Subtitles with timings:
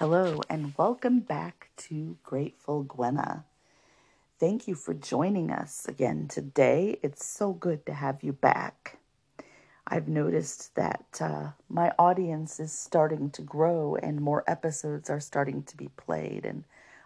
[0.00, 3.44] Hello, and welcome back to Grateful Gwena.
[4.40, 6.98] Thank you for joining us again today.
[7.00, 8.98] It's so good to have you back.
[9.86, 15.62] I've noticed that uh, my audience is starting to grow and more episodes are starting
[15.62, 16.64] to be played, and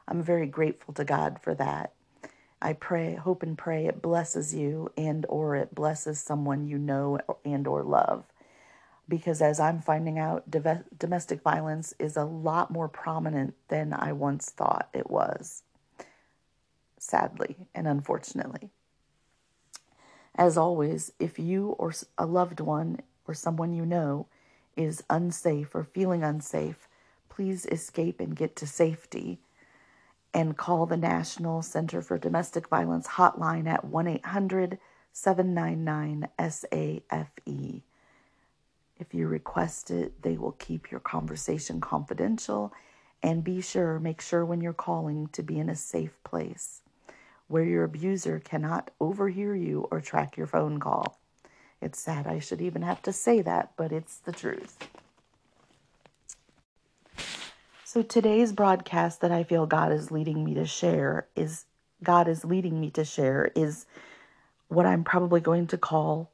[0.08, 1.92] I'm very grateful to God for that.
[2.62, 7.18] I pray, hope and pray it blesses you and or it blesses someone you know
[7.44, 8.24] and or love
[9.08, 14.50] because as I'm finding out, domestic violence is a lot more prominent than I once
[14.50, 15.62] thought it was,
[16.98, 18.70] sadly and unfortunately.
[20.34, 24.26] As always, if you or a loved one or someone you know
[24.76, 26.86] is unsafe or feeling unsafe,
[27.28, 29.40] please escape and get to safety
[30.34, 34.78] and call the National Center for Domestic Violence hotline at 1 800
[35.12, 37.87] 799 SAFE.
[38.98, 42.72] If you request it, they will keep your conversation confidential.
[43.22, 46.82] And be sure, make sure when you're calling to be in a safe place
[47.48, 51.18] where your abuser cannot overhear you or track your phone call.
[51.80, 54.76] It's sad I should even have to say that, but it's the truth.
[57.84, 61.64] So today's broadcast that I feel God is leading me to share is
[62.02, 63.86] God is leading me to share is
[64.68, 66.30] what I'm probably going to call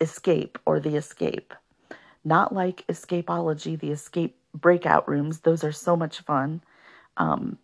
[0.00, 1.54] escape or the escape.
[2.24, 5.40] Not like escapology, the escape breakout rooms.
[5.40, 6.62] Those are so much fun.
[7.16, 7.58] Um,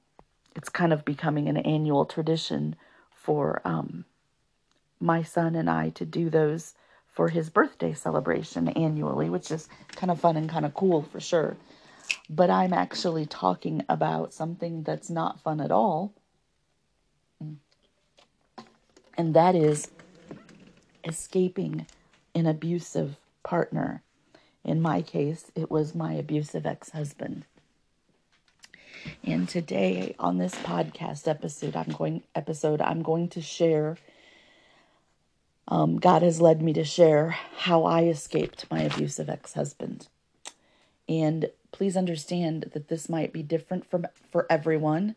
[0.54, 2.76] it's kind of becoming an annual tradition
[3.10, 4.04] for um,
[5.00, 6.74] my son and I to do those
[7.12, 11.20] for his birthday celebration annually, which is kind of fun and kind of cool for
[11.20, 11.56] sure.
[12.28, 16.12] But I'm actually talking about something that's not fun at all.
[19.16, 19.90] And that is
[21.04, 21.86] escaping
[22.36, 24.02] an abusive partner.
[24.62, 27.46] In my case, it was my abusive ex husband.
[29.24, 33.96] And today on this podcast episode, I'm going episode I'm going to share.
[35.66, 40.08] Um, God has led me to share how I escaped my abusive ex husband.
[41.08, 45.16] And please understand that this might be different from for everyone.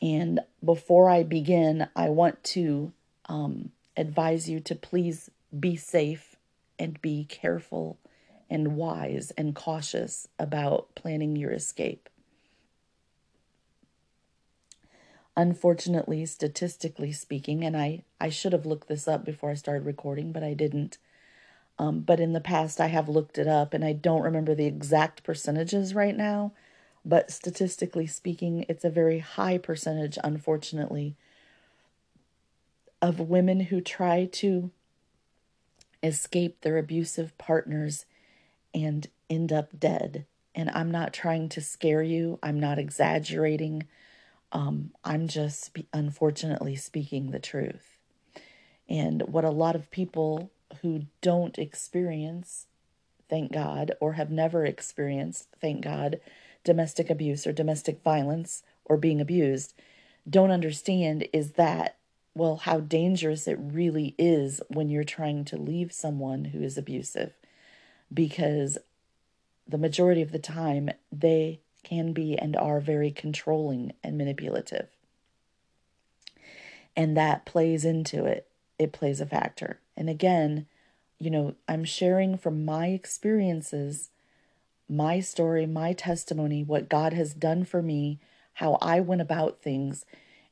[0.00, 2.92] And before I begin, I want to
[3.26, 6.29] um, advise you to please be safe
[6.80, 7.98] and be careful
[8.48, 12.08] and wise and cautious about planning your escape.
[15.36, 20.32] Unfortunately, statistically speaking, and I, I should have looked this up before I started recording,
[20.32, 20.98] but I didn't.
[21.78, 24.66] Um, but in the past, I have looked it up and I don't remember the
[24.66, 26.52] exact percentages right now.
[27.04, 31.16] But statistically speaking, it's a very high percentage, unfortunately,
[33.00, 34.70] of women who try to
[36.02, 38.06] escape their abusive partners
[38.74, 40.26] and end up dead.
[40.54, 43.84] And I'm not trying to scare you, I'm not exaggerating.
[44.52, 47.98] Um, I'm just unfortunately speaking the truth.
[48.88, 50.50] And what a lot of people
[50.82, 52.66] who don't experience,
[53.28, 56.20] thank God, or have never experienced, thank God,
[56.64, 59.74] domestic abuse or domestic violence or being abused
[60.28, 61.96] don't understand is that,
[62.34, 67.32] well, how dangerous it really is when you're trying to leave someone who is abusive
[68.12, 68.78] because
[69.66, 74.88] the majority of the time they can be and are very controlling and manipulative.
[76.96, 78.48] And that plays into it.
[78.78, 79.80] It plays a factor.
[79.96, 80.66] And again,
[81.18, 84.10] you know, I'm sharing from my experiences,
[84.88, 88.18] my story, my testimony, what God has done for me,
[88.54, 90.04] how I went about things.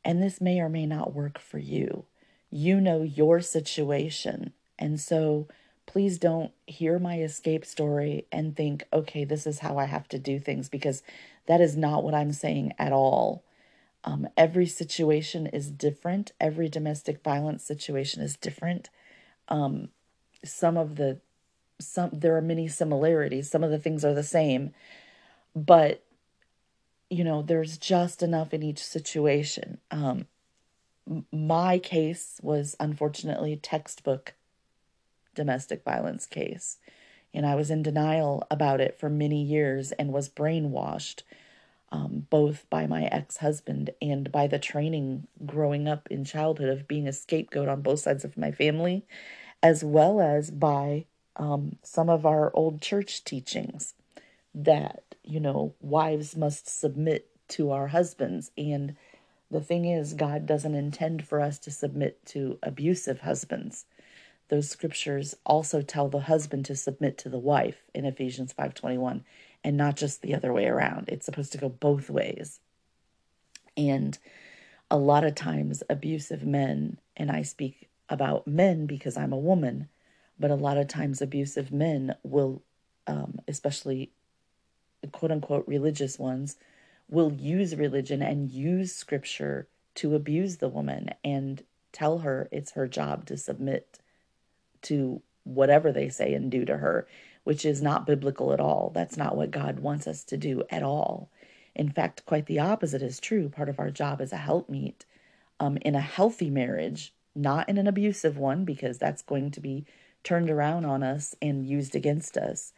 [0.08, 2.06] And this may or may not work for you.
[2.50, 4.54] You know your situation.
[4.78, 5.48] And so
[5.84, 10.18] please don't hear my escape story and think, okay, this is how I have to
[10.18, 11.02] do things, because
[11.44, 13.44] that is not what I'm saying at all.
[14.02, 16.32] Um, every situation is different.
[16.40, 18.88] Every domestic violence situation is different.
[19.48, 19.90] Um,
[20.42, 21.20] some of the
[21.80, 23.50] some there are many similarities.
[23.50, 24.72] Some of the things are the same,
[25.54, 26.02] but
[27.10, 29.78] you know there's just enough in each situation.
[29.90, 30.26] Um,
[31.32, 34.34] my case was unfortunately textbook
[35.38, 36.78] domestic violence case.
[37.32, 41.22] And I was in denial about it for many years and was brainwashed,
[41.92, 46.88] um, both by my ex husband and by the training growing up in childhood of
[46.88, 49.06] being a scapegoat on both sides of my family,
[49.62, 51.04] as well as by
[51.36, 53.94] um, some of our old church teachings
[54.54, 58.50] that, you know, wives must submit to our husbands.
[58.56, 58.96] And
[59.50, 63.86] the thing is, God doesn't intend for us to submit to abusive husbands
[64.48, 69.24] those scriptures also tell the husband to submit to the wife in Ephesians 5:21
[69.62, 71.08] and not just the other way around.
[71.08, 72.60] It's supposed to go both ways.
[73.76, 74.18] And
[74.90, 79.88] a lot of times, abusive men, and I speak about men because I'm a woman,
[80.38, 82.62] but a lot of times, abusive men will,
[83.06, 84.12] um, especially
[85.12, 86.56] quote unquote religious ones,
[87.08, 91.62] will use religion and use scripture to abuse the woman and
[91.92, 93.98] tell her it's her job to submit
[94.82, 97.06] to whatever they say and do to her,
[97.44, 98.92] which is not biblical at all.
[98.94, 101.30] That's not what God wants us to do at all.
[101.74, 103.48] In fact, quite the opposite is true.
[103.48, 105.04] Part of our job is a helpmeet
[105.58, 109.86] um, in a healthy marriage, not in an abusive one, because that's going to be
[110.22, 112.72] turned around on us and used against us.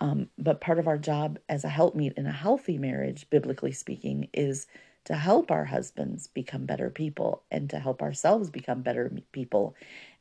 [0.00, 4.28] Um, but part of our job as a helpmeet in a healthy marriage, biblically speaking,
[4.32, 4.66] is
[5.04, 9.74] to help our husbands become better people and to help ourselves become better people.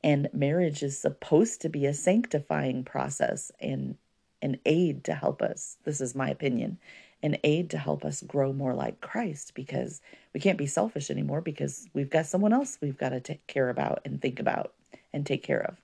[0.03, 3.95] And marriage is supposed to be a sanctifying process and
[4.41, 5.77] an aid to help us.
[5.83, 6.77] This is my opinion
[7.21, 10.01] an aid to help us grow more like Christ because
[10.33, 13.69] we can't be selfish anymore because we've got someone else we've got to take care
[13.69, 14.73] about and think about
[15.11, 15.77] and take care of.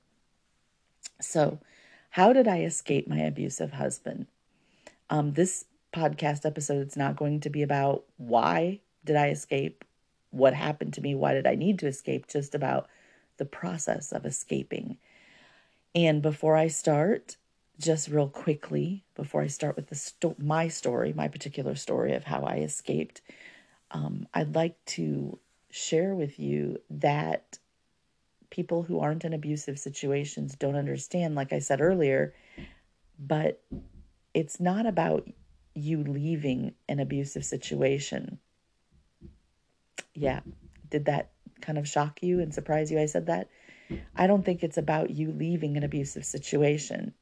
[1.19, 1.59] So,
[2.15, 4.27] how did I escape my abusive husband?
[5.09, 9.83] Um, this podcast episode is not going to be about why did I escape,
[10.29, 12.87] what happened to me, why did I need to escape, just about
[13.35, 14.95] the process of escaping.
[15.93, 17.35] And before I start,
[17.81, 22.23] just real quickly before I start with the sto- my story, my particular story of
[22.23, 23.19] how I escaped,
[23.91, 25.37] um, I'd like to
[25.69, 27.59] share with you that
[28.55, 32.33] people who aren't in abusive situations don't understand, like I said earlier,
[33.19, 33.61] but
[34.33, 35.27] it's not about
[35.73, 38.39] you leaving an abusive situation.
[40.13, 40.39] Yeah,
[40.89, 42.97] did that kind of shock you and surprise you?
[42.97, 43.49] I said that.
[44.15, 47.13] I don't think it's about you leaving an abusive situation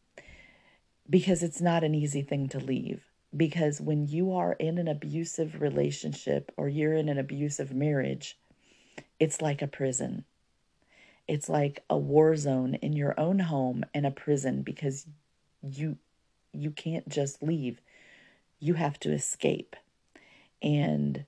[1.10, 3.04] because it's not an easy thing to leave.
[3.36, 8.38] Because when you are in an abusive relationship or you're in an abusive marriage,
[9.20, 10.26] it's like a prison.
[11.28, 15.06] It's like a war zone in your own home and a prison because
[15.62, 15.98] you
[16.52, 17.82] you can't just leave.
[18.60, 19.76] You have to escape.
[20.62, 21.26] And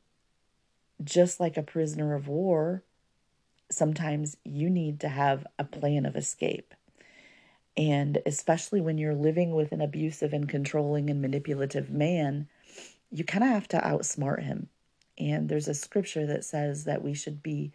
[1.04, 2.84] just like a prisoner of war,
[3.70, 6.74] sometimes you need to have a plan of escape.
[7.78, 12.48] And especially when you're living with an abusive and controlling and manipulative man,
[13.12, 14.70] you kind of have to outsmart him.
[15.18, 17.72] And there's a scripture that says that we should be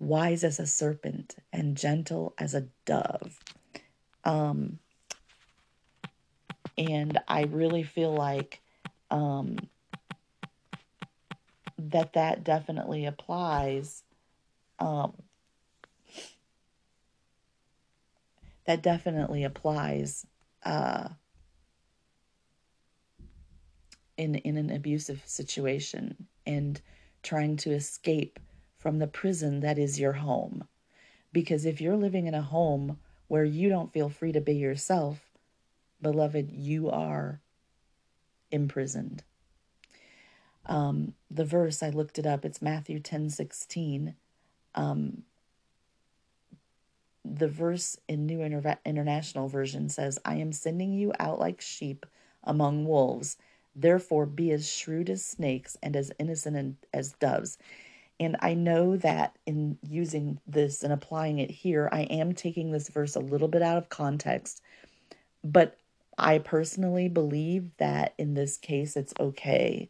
[0.00, 3.38] wise as a serpent and gentle as a dove.
[4.24, 4.80] Um,
[6.76, 8.60] and I really feel like
[9.10, 9.56] um,
[11.78, 14.02] that that definitely applies
[14.78, 15.12] um,
[18.64, 20.26] that definitely applies
[20.64, 21.08] uh,
[24.16, 26.80] in in an abusive situation and
[27.22, 28.38] trying to escape
[28.80, 30.64] from the prison that is your home.
[31.32, 32.98] Because if you're living in a home
[33.28, 35.30] where you don't feel free to be yourself,
[36.02, 37.40] beloved, you are
[38.50, 39.22] imprisoned.
[40.66, 44.14] Um, the verse, I looked it up, it's Matthew 10 16.
[44.74, 45.22] Um,
[47.24, 52.06] the verse in New Inter- International Version says, I am sending you out like sheep
[52.42, 53.36] among wolves.
[53.76, 57.58] Therefore, be as shrewd as snakes and as innocent as doves.
[58.20, 62.88] And I know that in using this and applying it here, I am taking this
[62.88, 64.62] verse a little bit out of context.
[65.42, 65.78] But
[66.18, 69.88] I personally believe that in this case, it's okay.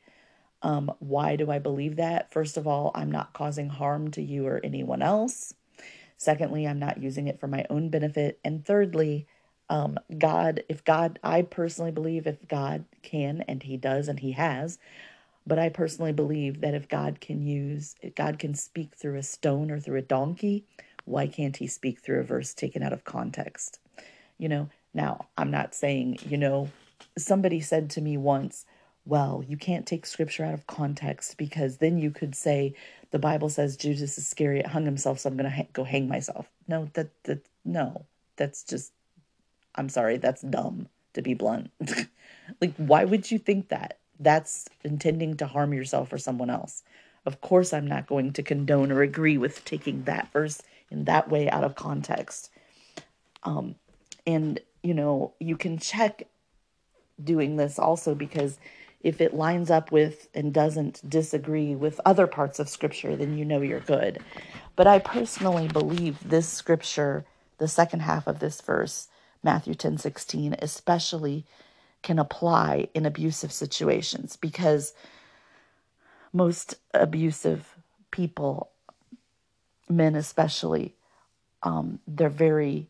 [0.62, 2.32] Um, why do I believe that?
[2.32, 5.52] First of all, I'm not causing harm to you or anyone else.
[6.16, 8.38] Secondly, I'm not using it for my own benefit.
[8.44, 9.26] And thirdly,
[9.70, 14.32] um, God, if God, I personally believe if God can, and He does, and He
[14.32, 14.78] has,
[15.50, 19.24] but I personally believe that if God can use, if God can speak through a
[19.24, 20.64] stone or through a donkey,
[21.06, 23.80] why can't He speak through a verse taken out of context?
[24.38, 26.70] You know, now I'm not saying, you know,
[27.18, 28.64] somebody said to me once,
[29.04, 32.76] well, you can't take scripture out of context because then you could say
[33.10, 36.48] the Bible says Judas Iscariot hung himself, so I'm going to ha- go hang myself.
[36.68, 38.92] No, that that no, that's just
[39.74, 41.72] I'm sorry, that's dumb to be blunt.
[42.60, 43.99] like why would you think that?
[44.20, 46.84] That's intending to harm yourself or someone else.
[47.26, 51.28] Of course I'm not going to condone or agree with taking that verse in that
[51.28, 52.50] way out of context.
[53.42, 53.74] Um
[54.26, 56.28] and you know, you can check
[57.22, 58.58] doing this also because
[59.02, 63.44] if it lines up with and doesn't disagree with other parts of scripture, then you
[63.44, 64.18] know you're good.
[64.76, 67.24] But I personally believe this scripture,
[67.58, 69.08] the second half of this verse,
[69.42, 71.46] Matthew 10 16, especially
[72.02, 74.94] can apply in abusive situations because
[76.32, 77.76] most abusive
[78.10, 78.70] people,
[79.88, 80.94] men especially,
[81.62, 82.88] um, they're very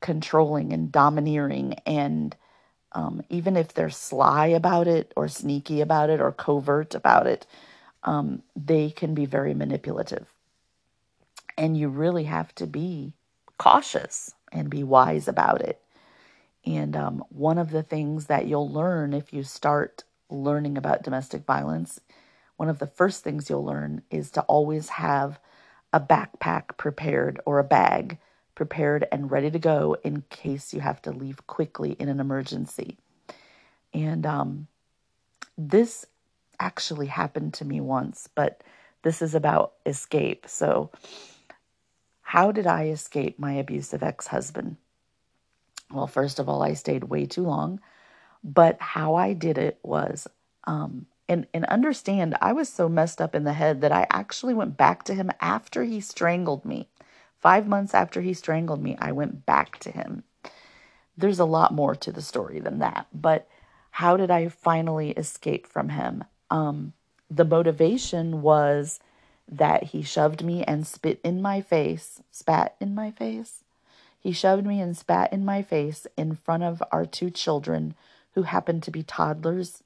[0.00, 1.74] controlling and domineering.
[1.86, 2.34] And
[2.92, 7.46] um, even if they're sly about it or sneaky about it or covert about it,
[8.04, 10.26] um, they can be very manipulative.
[11.58, 13.12] And you really have to be
[13.58, 15.80] cautious and be wise about it.
[16.64, 21.44] And um, one of the things that you'll learn if you start learning about domestic
[21.44, 22.00] violence,
[22.56, 25.40] one of the first things you'll learn is to always have
[25.92, 28.18] a backpack prepared or a bag
[28.54, 32.98] prepared and ready to go in case you have to leave quickly in an emergency.
[33.94, 34.66] And um,
[35.56, 36.06] this
[36.60, 38.62] actually happened to me once, but
[39.02, 40.46] this is about escape.
[40.46, 40.90] So,
[42.20, 44.76] how did I escape my abusive ex husband?
[45.92, 47.80] Well, first of all, I stayed way too long,
[48.44, 50.28] but how I did it was,
[50.64, 54.54] um, and, and understand, I was so messed up in the head that I actually
[54.54, 56.88] went back to him after he strangled me.
[57.38, 60.24] Five months after he strangled me, I went back to him.
[61.16, 63.48] There's a lot more to the story than that, but
[63.90, 66.24] how did I finally escape from him?
[66.50, 66.92] Um,
[67.30, 69.00] the motivation was
[69.48, 73.59] that he shoved me and spit in my face, spat in my face.
[74.20, 77.94] He shoved me and spat in my face in front of our two children
[78.34, 79.82] who happened to be toddlers.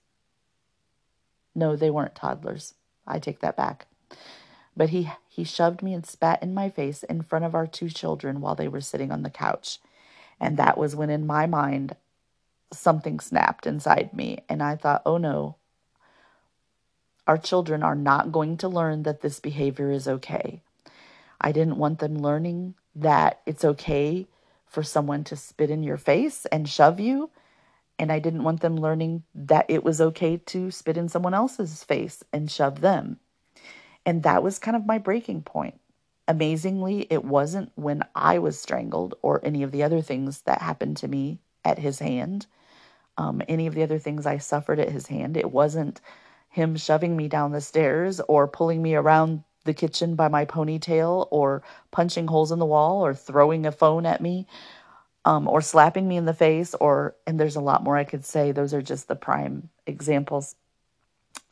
[1.54, 2.74] No, they weren't toddlers.
[3.06, 3.86] I take that back.
[4.76, 7.88] But he, he shoved me and spat in my face in front of our two
[7.88, 9.78] children while they were sitting on the couch.
[10.40, 11.94] And that was when, in my mind,
[12.72, 14.42] something snapped inside me.
[14.48, 15.54] And I thought, oh no,
[17.28, 20.60] our children are not going to learn that this behavior is okay.
[21.40, 24.26] I didn't want them learning that it's okay
[24.66, 27.30] for someone to spit in your face and shove you.
[27.98, 31.84] And I didn't want them learning that it was okay to spit in someone else's
[31.84, 33.18] face and shove them.
[34.04, 35.80] And that was kind of my breaking point.
[36.26, 40.96] Amazingly, it wasn't when I was strangled or any of the other things that happened
[40.98, 42.46] to me at his hand,
[43.16, 45.36] um, any of the other things I suffered at his hand.
[45.36, 46.00] It wasn't
[46.48, 51.28] him shoving me down the stairs or pulling me around the kitchen by my ponytail
[51.30, 54.46] or punching holes in the wall or throwing a phone at me
[55.24, 58.24] um, or slapping me in the face or and there's a lot more i could
[58.24, 60.54] say those are just the prime examples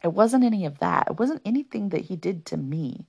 [0.02, 1.08] it wasn't any of that.
[1.10, 3.06] It wasn't anything that he did to me.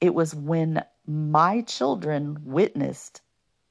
[0.00, 3.22] It was when my children witnessed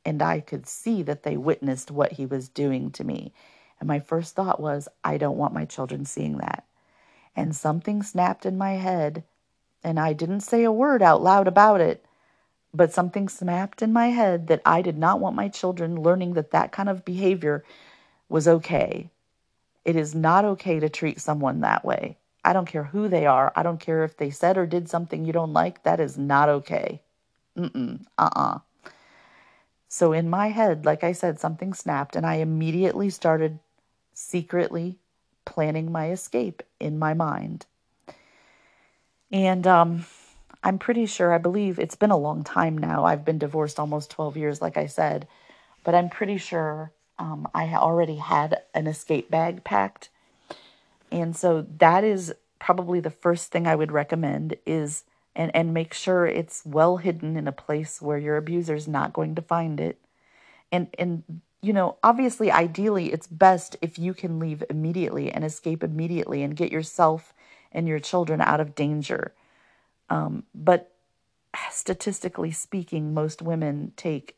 [0.06, 3.34] and I could see that they witnessed what he was doing to me.
[3.80, 6.66] And my first thought was, I don't want my children seeing that.
[7.36, 9.24] And something snapped in my head,
[9.86, 12.04] and I didn't say a word out loud about it,
[12.74, 16.50] but something snapped in my head that I did not want my children learning that
[16.52, 17.64] that kind of behavior
[18.28, 19.12] was okay.
[19.86, 22.18] It is not okay to treat someone that way.
[22.44, 23.54] I don't care who they are.
[23.56, 25.84] I don't care if they said or did something you don't like.
[25.84, 27.02] That is not okay.
[27.56, 28.06] Mm-mm.
[28.18, 28.60] Uh-uh.
[29.88, 33.60] So in my head, like I said, something snapped and I immediately started
[34.14, 34.98] secretly
[35.46, 37.68] planning my escape in my mind.
[39.32, 40.06] And um,
[40.64, 43.06] I'm pretty sure, I believe it's been a long time now.
[43.06, 45.28] I've been divorced almost 12 years, like I said,
[45.84, 50.10] but I'm pretty sure um, I already had an escape bag packed
[51.12, 55.04] and so that is probably the first thing I would recommend is
[55.36, 59.14] and and make sure it's well hidden in a place where your abuser is not
[59.14, 60.00] going to find it.
[60.72, 61.24] And and
[61.62, 66.56] you know, obviously ideally it's best if you can leave immediately and escape immediately and
[66.56, 67.34] get yourself
[67.76, 69.36] and your children out of danger.
[70.10, 70.92] Um, but
[71.72, 74.38] statistically speaking, most women take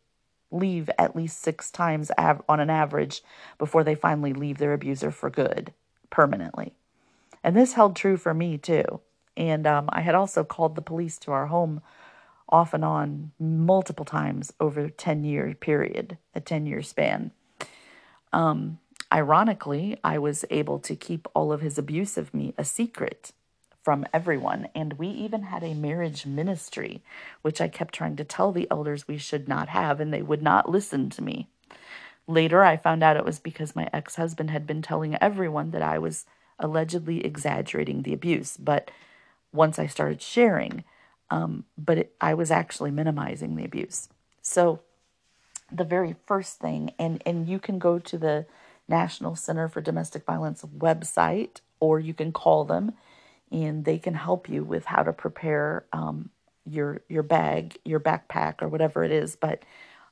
[0.51, 3.21] leave at least six times av- on an average
[3.57, 5.73] before they finally leave their abuser for good
[6.09, 6.73] permanently.
[7.43, 9.01] And this held true for me too.
[9.35, 11.81] And um, I had also called the police to our home
[12.49, 17.31] off and on multiple times over a 10 year period, a 10 year span.
[18.33, 18.79] Um,
[19.11, 23.31] ironically, I was able to keep all of his abuse of me a secret
[23.87, 24.67] from everyone.
[24.75, 27.01] And we even had a marriage ministry,
[27.41, 30.41] which I kept trying to tell the elders we should not have, and they would
[30.41, 31.47] not listen to me.
[32.27, 35.81] Later, I found out it was because my ex husband had been telling everyone that
[35.81, 36.25] I was
[36.59, 38.57] allegedly exaggerating the abuse.
[38.57, 38.91] But
[39.53, 40.83] once I started sharing,
[41.29, 44.09] um, but it, I was actually minimizing the abuse.
[44.41, 44.81] So,
[45.71, 48.45] the very first thing, and, and you can go to the
[48.87, 52.93] National Center for Domestic Violence website or you can call them
[53.51, 56.29] and they can help you with how to prepare um,
[56.65, 59.35] your your bag, your backpack, or whatever it is.
[59.35, 59.63] But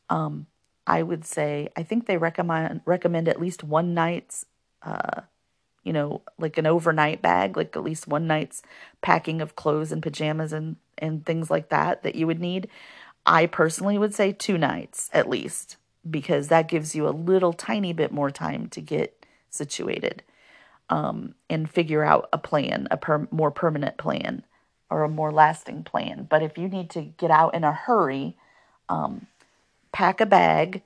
[0.10, 0.48] um,
[0.88, 4.46] I would say I think they recommend recommend at least one night's
[4.82, 5.22] uh,
[5.86, 8.64] you know, like an overnight bag, like at least one night's
[9.02, 12.68] packing of clothes and pajamas and, and things like that that you would need.
[13.26, 15.78] I personally would say two nights at least,
[16.10, 20.24] because that gives you a little tiny bit more time to get situated
[20.90, 24.44] um, and figure out a plan, a per- more permanent plan
[24.90, 26.28] or a more lasting plan.
[26.30, 28.38] But if you need to get out in a hurry,
[28.88, 29.28] um,
[29.92, 30.84] pack a bag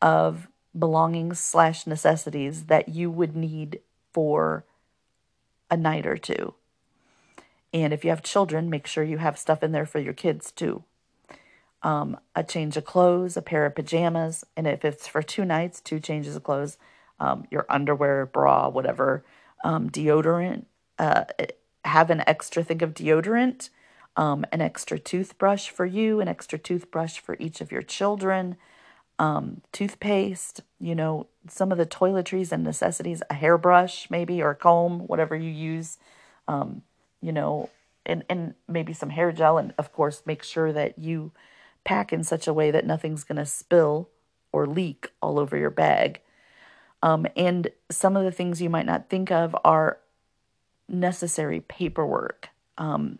[0.00, 3.80] of belongings slash necessities that you would need
[4.12, 4.64] for
[5.70, 6.54] a night or two.
[7.72, 10.52] And if you have children, make sure you have stuff in there for your kids
[10.52, 10.84] too.
[11.84, 15.80] Um, a change of clothes, a pair of pajamas, and if it's for two nights,
[15.80, 16.78] two changes of clothes,
[17.20, 19.22] um, your underwear, bra, whatever,
[19.64, 20.64] um, deodorant.
[20.98, 21.24] Uh,
[21.84, 23.68] have an extra thing of deodorant,
[24.16, 28.56] um, an extra toothbrush for you, an extra toothbrush for each of your children,
[29.18, 35.00] um, toothpaste, you know, some of the toiletries and necessities, a hairbrush maybe or comb,
[35.00, 35.98] whatever you use,
[36.48, 36.82] um,
[37.20, 37.70] you know,
[38.06, 39.58] and, and maybe some hair gel.
[39.58, 41.32] And of course, make sure that you
[41.84, 44.08] pack in such a way that nothing's going to spill
[44.52, 46.20] or leak all over your bag.
[47.02, 49.98] Um, and some of the things you might not think of are
[50.88, 52.48] necessary paperwork.
[52.78, 53.18] Um,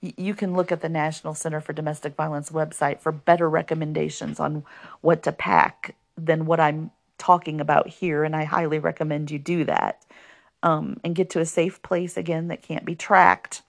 [0.00, 4.64] you can look at the National Center for Domestic Violence website for better recommendations on
[5.00, 9.64] what to pack than what I'm talking about here, and I highly recommend you do
[9.64, 10.04] that.
[10.62, 13.62] Um, and get to a safe place again that can't be tracked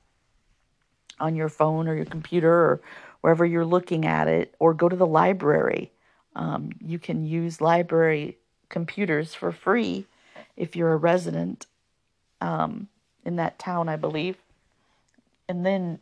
[1.19, 2.81] on your phone or your computer or
[3.21, 5.91] wherever you're looking at it, or go to the library.
[6.35, 8.37] Um, you can use library
[8.69, 10.05] computers for free
[10.55, 11.65] if you're a resident
[12.39, 12.87] um,
[13.25, 14.37] in that town, I believe.
[15.47, 15.99] And then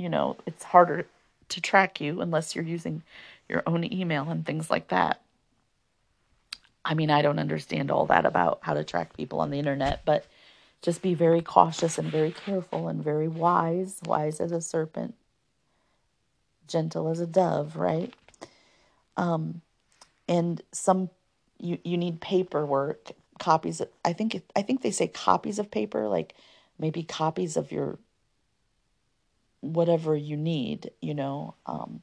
[0.00, 1.06] you know, it's harder
[1.50, 3.02] to track you unless you're using
[3.48, 5.20] your own email and things like that.
[6.84, 10.00] I mean, I don't understand all that about how to track people on the internet,
[10.06, 10.24] but
[10.80, 15.14] just be very cautious and very careful and very wise, wise as a serpent,
[16.70, 18.12] gentle as a dove, right?
[19.16, 19.60] Um,
[20.28, 21.10] and some
[21.58, 23.80] you you need paperwork, copies.
[23.80, 26.34] Of, I think I think they say copies of paper, like
[26.78, 27.98] maybe copies of your
[29.60, 31.54] whatever you need, you know.
[31.66, 32.02] Um,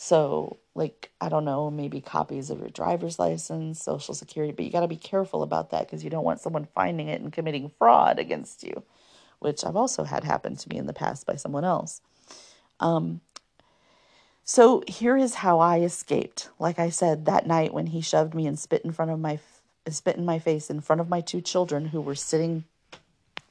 [0.00, 4.70] so, like, I don't know, maybe copies of your driver's license, social security, but you
[4.70, 7.68] got to be careful about that because you don't want someone finding it and committing
[7.78, 8.84] fraud against you,
[9.40, 12.00] which I've also had happen to me in the past by someone else.
[12.80, 13.20] Um,
[14.44, 16.48] so here is how I escaped.
[16.58, 19.38] Like I said, that night when he shoved me and spit in front of my
[19.88, 22.64] spit in my face in front of my two children who were sitting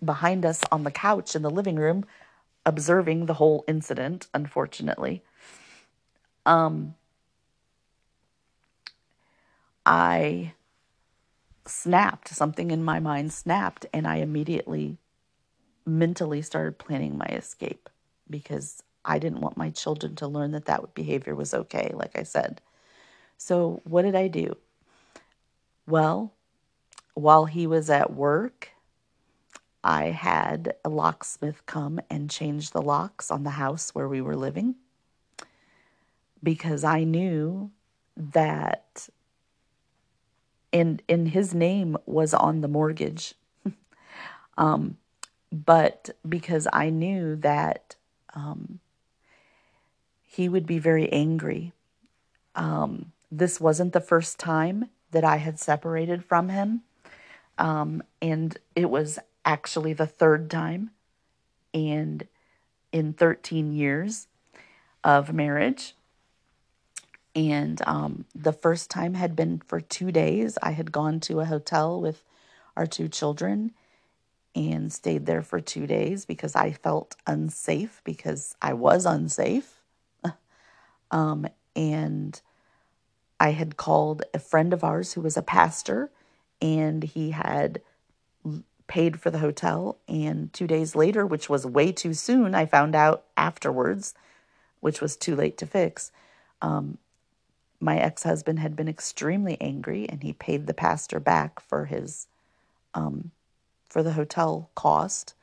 [0.03, 2.05] behind us on the couch in the living room
[2.67, 5.23] observing the whole incident, unfortunately.
[6.45, 6.95] Um,
[9.85, 10.53] I
[11.65, 14.97] snapped, something in my mind snapped, and I immediately
[15.85, 17.89] mentally started planning my escape
[18.29, 22.23] because I didn't want my children to learn that that behavior was okay, like I
[22.23, 22.61] said.
[23.37, 24.57] So, what did I do?
[25.87, 26.33] Well,
[27.13, 28.69] while he was at work,
[29.83, 34.35] I had a locksmith come and change the locks on the house where we were
[34.35, 34.75] living
[36.43, 37.71] because I knew
[38.17, 39.07] that
[40.73, 43.33] and and his name was on the mortgage.
[44.57, 44.97] um,
[45.51, 47.95] but because I knew that
[48.33, 48.79] um,
[50.38, 51.73] he would be very angry.
[52.54, 56.84] Um, this wasn't the first time that I had separated from him.
[57.58, 60.91] Um, and it was actually the third time
[61.73, 62.28] and
[62.91, 64.28] in 13 years
[65.04, 65.95] of marriage
[67.36, 71.45] and um, the first time had been for two days i had gone to a
[71.45, 72.23] hotel with
[72.76, 73.71] our two children
[74.56, 79.76] and stayed there for two days because i felt unsafe because i was unsafe
[81.11, 82.41] um, and
[83.39, 86.11] i had called a friend of ours who was a pastor
[86.61, 87.81] and he had
[88.87, 89.97] paid for the hotel.
[90.07, 94.13] And two days later, which was way too soon, I found out afterwards,
[94.79, 96.11] which was too late to fix.
[96.61, 96.97] Um,
[97.79, 102.27] my ex husband had been extremely angry and he paid the pastor back for his
[102.93, 103.31] um,
[103.89, 105.35] for the hotel cost.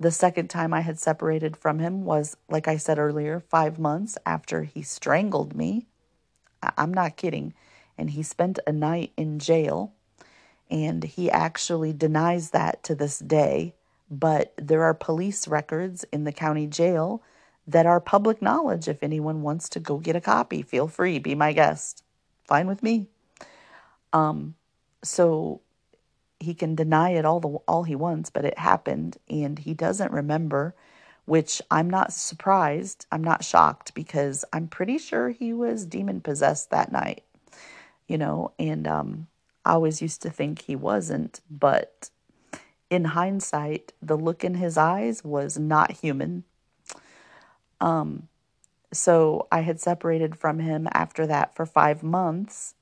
[0.00, 4.16] The second time I had separated from him was, like I said earlier, five months
[4.24, 5.86] after he strangled me.
[6.76, 7.54] I'm not kidding.
[7.96, 9.92] And he spent a night in jail
[10.70, 13.74] and he actually denies that to this day.
[14.10, 17.22] But there are police records in the county jail
[17.66, 18.88] that are public knowledge.
[18.88, 22.02] If anyone wants to go get a copy, feel free, be my guest.
[22.44, 23.08] Fine with me.
[24.12, 24.54] Um,
[25.02, 25.60] so
[26.40, 30.12] he can deny it all the all he wants, but it happened and he doesn't
[30.12, 30.74] remember,
[31.24, 33.06] which I'm not surprised.
[33.10, 37.24] I'm not shocked because I'm pretty sure he was demon possessed that night.
[38.06, 39.26] You know, and um
[39.64, 42.10] I always used to think he wasn't, but
[42.88, 46.44] in hindsight, the look in his eyes was not human.
[47.80, 48.28] Um
[48.92, 52.74] so I had separated from him after that for 5 months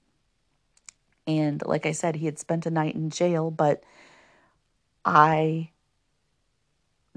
[1.26, 3.82] and like I said, he had spent a night in jail, but
[5.04, 5.70] I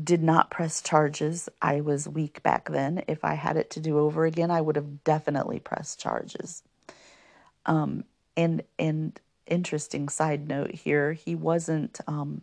[0.02, 1.50] did not press charges.
[1.62, 3.04] I was weak back then.
[3.08, 6.64] If I had it to do over again, I would have definitely pressed charges.
[7.66, 8.06] Um,
[8.38, 12.42] and and interesting side note here, he wasn't um,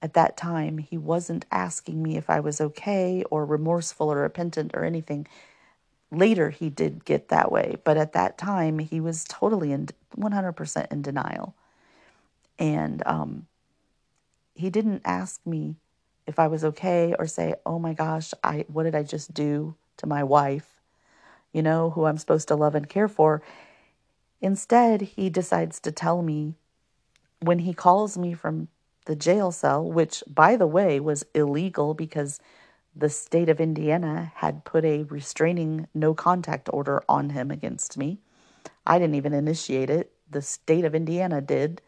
[0.00, 0.78] at that time.
[0.78, 5.26] He wasn't asking me if I was okay or remorseful or repentant or anything.
[6.10, 10.92] Later, he did get that way, but at that time, he was totally in 100%
[10.92, 11.54] in denial.
[12.58, 13.46] And um,
[14.54, 15.76] he didn't ask me
[16.26, 19.76] if I was okay or say, "Oh my gosh, I what did I just do
[19.98, 20.80] to my wife?"
[21.52, 23.42] You know, who I'm supposed to love and care for.
[24.40, 26.54] Instead, he decides to tell me
[27.40, 28.68] when he calls me from
[29.06, 32.38] the jail cell, which by the way was illegal because
[32.94, 38.18] the state of Indiana had put a restraining no contact order on him against me.
[38.86, 40.12] I didn't even initiate it.
[40.30, 41.82] The state of Indiana did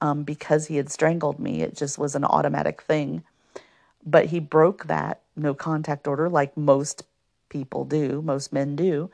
[0.00, 1.62] um, because he had strangled me.
[1.62, 3.22] It just was an automatic thing.
[4.04, 7.04] But he broke that no contact order like most
[7.48, 9.10] people do, most men do.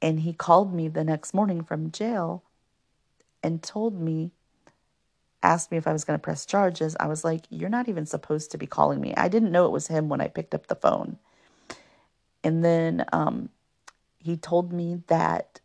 [0.00, 2.42] And he called me the next morning from jail
[3.42, 4.32] and told me
[5.42, 8.06] asked me if I was going to press charges, I was like, You're not even
[8.06, 9.14] supposed to be calling me.
[9.16, 11.18] I didn't know it was him when I picked up the phone.
[12.44, 13.50] And then um,
[14.18, 15.60] he told me that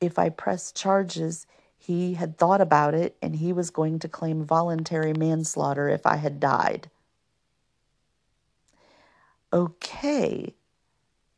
[0.00, 1.46] if I pressed charges,
[1.78, 6.16] he had thought about it and he was going to claim voluntary manslaughter if I
[6.16, 6.90] had died.
[9.52, 10.54] Okay.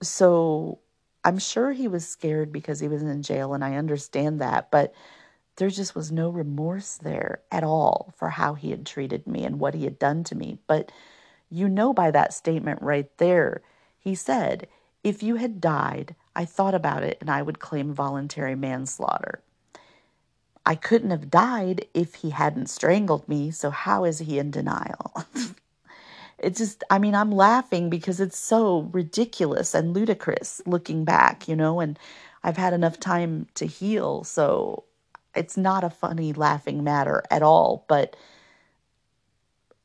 [0.03, 0.81] So
[1.25, 4.71] I'm sure he was scared because he was in jail, and I understand that.
[4.71, 4.95] But
[5.57, 9.61] there just was no remorse there at all for how he had treated me and
[9.61, 10.59] what he had done to me.
[10.67, 10.91] But
[11.51, 13.63] you know by that statement right there,
[13.99, 14.69] he said,
[15.05, 19.43] If you had died, I thought about it and I would claim voluntary manslaughter.
[20.67, 25.25] I couldn't have died if he hadn't strangled me, so how is he in denial?
[26.39, 31.57] it's just, I mean, I'm laughing because it's so ridiculous and ludicrous looking back, you
[31.57, 31.99] know, and
[32.43, 34.85] I've had enough time to heal, so
[35.37, 38.17] it's not a funny laughing matter at all but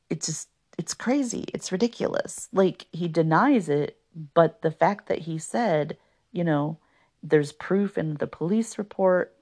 [0.09, 1.43] it's just it's crazy.
[1.53, 2.47] It's ridiculous.
[2.53, 3.97] Like he denies it
[4.33, 5.97] but the fact that he said
[6.31, 6.77] you know
[7.21, 9.35] there's proof in the police report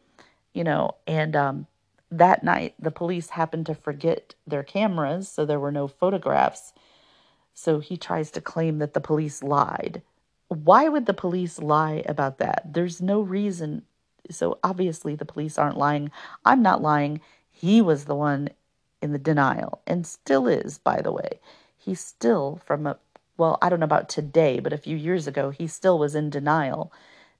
[0.54, 1.67] you know and um
[2.12, 6.74] that night the police happened to forget their cameras so there were no photographs.
[7.54, 10.04] So he tries to claim that the police lied.
[10.48, 12.74] Why would the police lie about that?
[12.74, 13.84] There's no reason
[14.30, 16.12] so obviously the police aren't lying.
[16.46, 17.22] I'm not lying.
[17.50, 18.50] He was the one
[19.02, 21.40] in the denial and still is, by the way.
[21.78, 22.98] He's still from a,
[23.38, 26.30] well, I don't know about today, but a few years ago, he still was in
[26.30, 26.92] denial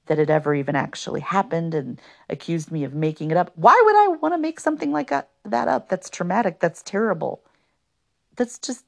[0.06, 3.52] that it ever even actually happened and accused me of making it up.
[3.56, 5.28] Why would I want to make something like that
[5.68, 5.90] up?
[5.90, 6.60] That's traumatic.
[6.60, 7.42] That's terrible.
[8.36, 8.86] That's just,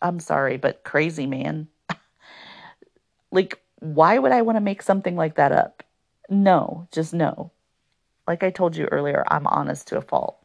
[0.00, 1.68] I'm sorry, but crazy, man.
[3.32, 5.82] like, why would I want to make something like that up?
[6.30, 7.50] No, just no.
[8.26, 10.40] Like I told you earlier, I'm honest to a fault.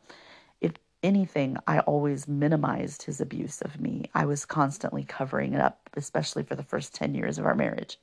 [0.60, 4.10] If anything, I always minimized his abuse of me.
[4.16, 8.00] I was constantly covering it up, especially for the first 10 years of our marriage.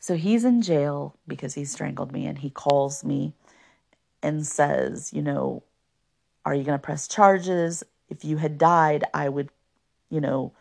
[0.00, 3.34] So he's in jail because he strangled me, and he calls me
[4.22, 5.62] and says, You know,
[6.46, 7.84] are you going to press charges?
[8.08, 9.50] If you had died, I would,
[10.10, 10.52] you know,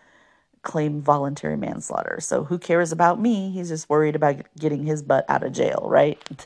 [0.62, 2.20] claim voluntary manslaughter.
[2.20, 3.52] So who cares about me?
[3.52, 6.20] He's just worried about getting his butt out of jail, right?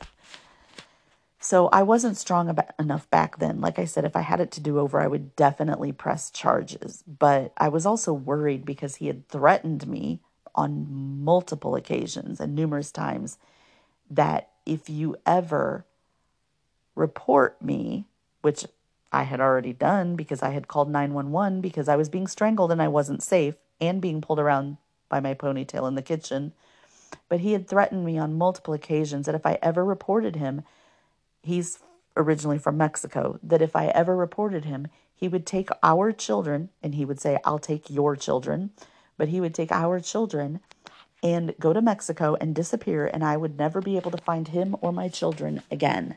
[1.38, 3.60] So I wasn't strong about, enough back then.
[3.60, 7.04] Like I said, if I had it to do over, I would definitely press charges.
[7.06, 10.22] But I was also worried because he had threatened me
[10.56, 13.38] on multiple occasions and numerous times
[14.10, 15.86] that if you ever
[16.96, 18.06] report me,
[18.40, 18.64] which
[19.12, 22.82] I had already done because I had called 911 because I was being strangled and
[22.82, 24.76] I wasn't safe and being pulled around
[25.08, 26.52] by my ponytail in the kitchen.
[27.28, 30.62] But he had threatened me on multiple occasions that if I ever reported him,
[31.42, 31.78] he's
[32.16, 36.94] originally from Mexico, that if I ever reported him, he would take our children, and
[36.94, 38.70] he would say, I'll take your children,
[39.16, 40.60] but he would take our children
[41.22, 44.76] and go to Mexico and disappear, and I would never be able to find him
[44.80, 46.16] or my children again.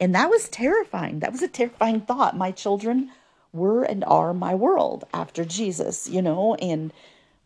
[0.00, 1.20] And that was terrifying.
[1.20, 2.36] That was a terrifying thought.
[2.36, 3.10] My children
[3.54, 6.92] were and are my world after Jesus, you know, and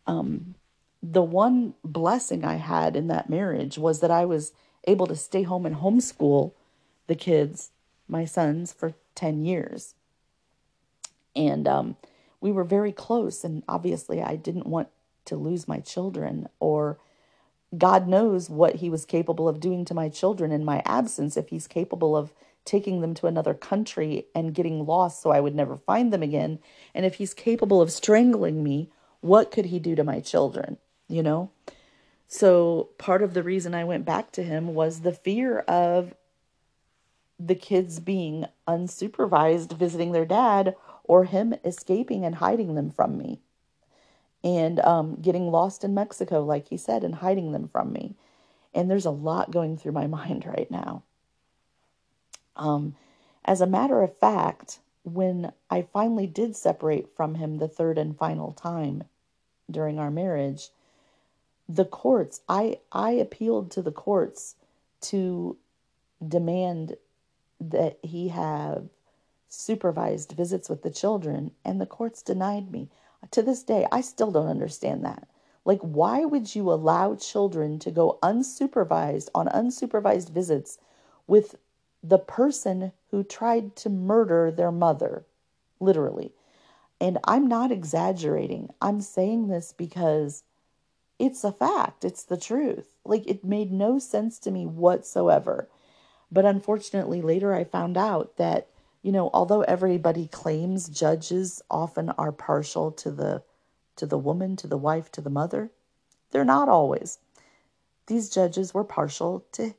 [0.06, 0.54] um,
[1.02, 4.52] the one blessing I had in that marriage was that I was
[4.84, 6.52] able to stay home and homeschool
[7.06, 7.70] the kids,
[8.08, 9.94] my sons, for 10 years.
[11.36, 11.96] And um,
[12.40, 13.44] we were very close.
[13.44, 14.88] And obviously, I didn't want
[15.26, 16.98] to lose my children, or
[17.76, 21.50] God knows what He was capable of doing to my children in my absence if
[21.50, 22.32] He's capable of
[22.68, 26.58] taking them to another country and getting lost so I would never find them again.
[26.94, 30.76] And if He's capable of strangling me, what could He do to my children?
[31.08, 31.50] You know?
[32.26, 36.14] So part of the reason I went back to Him was the fear of
[37.38, 43.40] the kids being unsupervised visiting their dad or him escaping and hiding them from me
[44.44, 48.16] and um, getting lost in Mexico, like he said, and hiding them from me.
[48.74, 51.02] And there's a lot going through my mind right now.
[52.58, 52.94] Um,
[53.44, 58.16] as a matter of fact, when I finally did separate from him the third and
[58.16, 59.04] final time
[59.70, 60.70] during our marriage,
[61.68, 64.56] the courts, I, I appealed to the courts
[65.02, 65.56] to
[66.26, 66.96] demand
[67.60, 68.88] that he have
[69.48, 72.88] supervised visits with the children, and the courts denied me.
[73.30, 75.28] To this day, I still don't understand that.
[75.64, 80.78] Like, why would you allow children to go unsupervised on unsupervised visits
[81.26, 81.56] with
[82.08, 85.26] the person who tried to murder their mother?
[85.80, 86.32] Literally.
[87.00, 88.70] And I'm not exaggerating.
[88.80, 90.42] I'm saying this because
[91.18, 92.94] it's a fact, it's the truth.
[93.04, 95.68] Like, it made no sense to me whatsoever.
[96.30, 98.68] But unfortunately, later I found out that,
[99.02, 103.42] you know, although everybody claims judges often are partial to the
[103.96, 105.72] to the woman, to the wife, to the mother,
[106.30, 107.18] they're not always.
[108.06, 109.74] These judges were partial to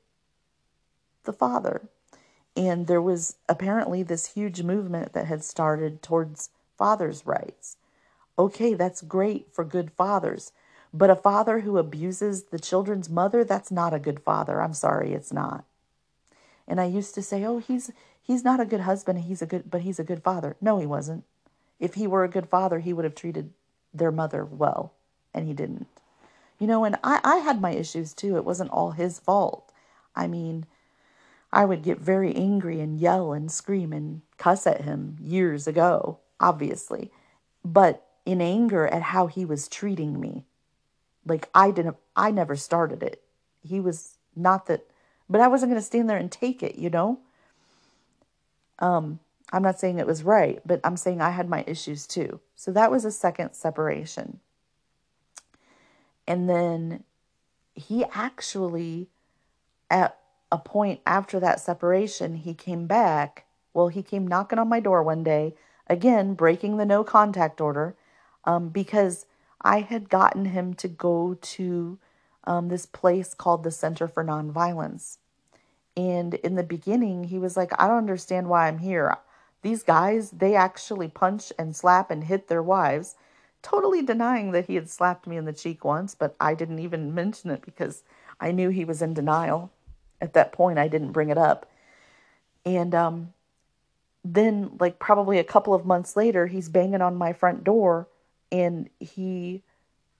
[1.24, 1.90] the father.
[2.60, 7.78] And there was apparently this huge movement that had started towards fathers' rights.
[8.38, 10.52] Okay, that's great for good fathers.
[10.94, 14.62] But a father who abuses the children's mother, that's not a good father.
[14.62, 15.64] I'm sorry, it's not.
[16.68, 17.92] And I used to say, "Oh, he's
[18.22, 20.86] he's not a good husband, he's a good but he's a good father." No, he
[20.86, 21.24] wasn't.
[21.80, 23.54] If he were a good father, he would have treated
[23.94, 24.92] their mother well,
[25.34, 25.88] and he didn't.
[26.60, 28.36] You know, and I I had my issues too.
[28.36, 29.72] It wasn't all his fault.
[30.14, 30.66] I mean,
[31.52, 36.20] I would get very angry and yell and scream and cuss at him years ago,
[36.40, 37.12] obviously.
[37.66, 40.46] But in anger at how he was treating me.
[41.26, 43.24] Like I didn't I never started it.
[43.62, 44.86] He was not that
[45.30, 47.20] but I wasn't going to stand there and take it, you know?
[48.80, 49.20] Um,
[49.52, 52.40] I'm not saying it was right, but I'm saying I had my issues too.
[52.56, 54.40] So that was a second separation.
[56.28, 57.04] And then
[57.76, 59.10] he actually,
[59.90, 60.19] at
[60.52, 63.46] a point after that separation, he came back.
[63.74, 65.54] Well, he came knocking on my door one day,
[65.88, 67.96] again, breaking the no contact order,
[68.46, 69.26] um, because
[69.62, 72.00] I had gotten him to go to
[72.46, 75.18] um, this place called the Center for Nonviolence.
[75.96, 79.18] And in the beginning, he was like, I don't understand why I'm here.
[79.62, 83.16] These guys, they actually punch and slap and hit their wives,
[83.62, 87.14] totally denying that he had slapped me in the cheek once, but I didn't even
[87.14, 88.04] mention it because
[88.40, 89.72] I knew he was in denial.
[90.22, 91.70] At that point, I didn't bring it up.
[92.66, 93.34] And um,
[94.24, 98.08] then, like, probably a couple of months later, he's banging on my front door
[98.52, 99.64] and he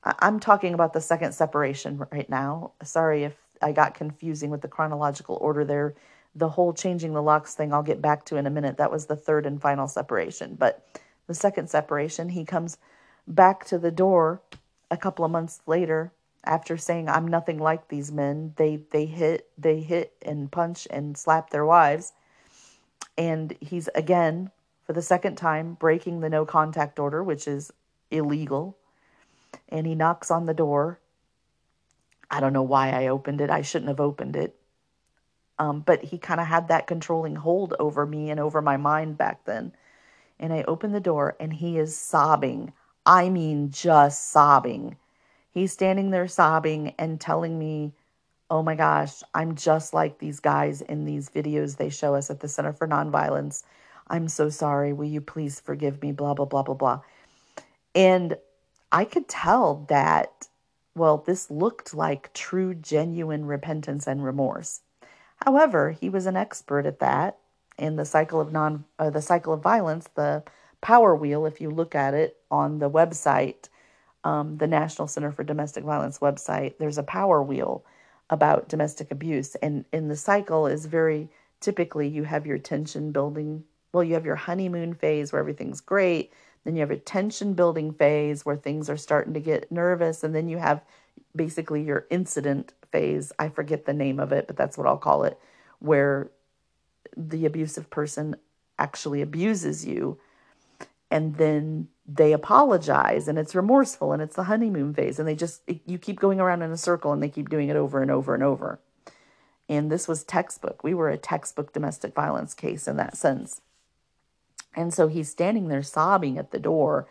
[0.04, 2.72] I'm talking about the second separation right now.
[2.84, 5.94] Sorry if I got confusing with the chronological order there.
[6.36, 8.78] The whole changing the locks thing I'll get back to in a minute.
[8.78, 10.56] That was the third and final separation.
[10.56, 10.86] But
[11.28, 12.78] the second separation, he comes
[13.28, 14.42] back to the door
[14.90, 16.12] a couple of months later
[16.44, 18.54] after saying I'm nothing like these men.
[18.56, 22.14] They they hit they hit and punch and slap their wives.
[23.18, 24.52] And he's again
[24.86, 27.72] for the second time breaking the no contact order, which is
[28.12, 28.78] illegal
[29.70, 31.00] and he knocks on the door.
[32.30, 33.50] I don't know why I opened it.
[33.50, 34.56] I shouldn't have opened it.
[35.58, 39.18] Um, but he kind of had that controlling hold over me and over my mind
[39.18, 39.74] back then.
[40.40, 42.72] And I open the door and he is sobbing.
[43.06, 44.96] I mean, just sobbing.
[45.60, 47.92] He's standing there sobbing and telling me,
[48.50, 52.40] Oh my gosh, I'm just like these guys in these videos they show us at
[52.40, 53.64] the Center for Nonviolence.
[54.08, 54.94] I'm so sorry.
[54.94, 56.14] Will you please forgive me?
[56.14, 57.02] Blah, blah, blah, blah, blah.
[57.94, 58.38] And
[58.94, 60.48] I could tell that,
[60.96, 64.80] well, this looked like true, genuine repentance and remorse.
[65.46, 67.38] However, he was an expert at that
[67.78, 70.42] in the cycle of non, uh, the cycle of violence, the
[70.80, 71.46] power wheel.
[71.46, 73.68] If you look at it on the website,
[74.24, 77.86] um, the National Center for Domestic Violence website, there's a power wheel
[78.30, 81.30] about domestic abuse, and in the cycle is very
[81.60, 83.64] typically you have your tension building.
[83.92, 86.32] Well, you have your honeymoon phase where everything's great.
[86.64, 90.24] Then you have a tension building phase where things are starting to get nervous.
[90.24, 90.82] And then you have
[91.36, 93.32] basically your incident phase.
[93.40, 95.40] I forget the name of it, but that's what I'll call it,
[95.80, 96.30] where
[97.18, 98.36] the abusive person
[98.78, 100.20] actually abuses you
[101.12, 105.62] and then they apologize and it's remorseful and it's the honeymoon phase and they just
[105.86, 108.34] you keep going around in a circle and they keep doing it over and over
[108.34, 108.80] and over.
[109.68, 110.84] And this was textbook.
[110.84, 113.62] We were a textbook domestic violence case in that sense.
[114.76, 117.08] And so he's standing there sobbing at the door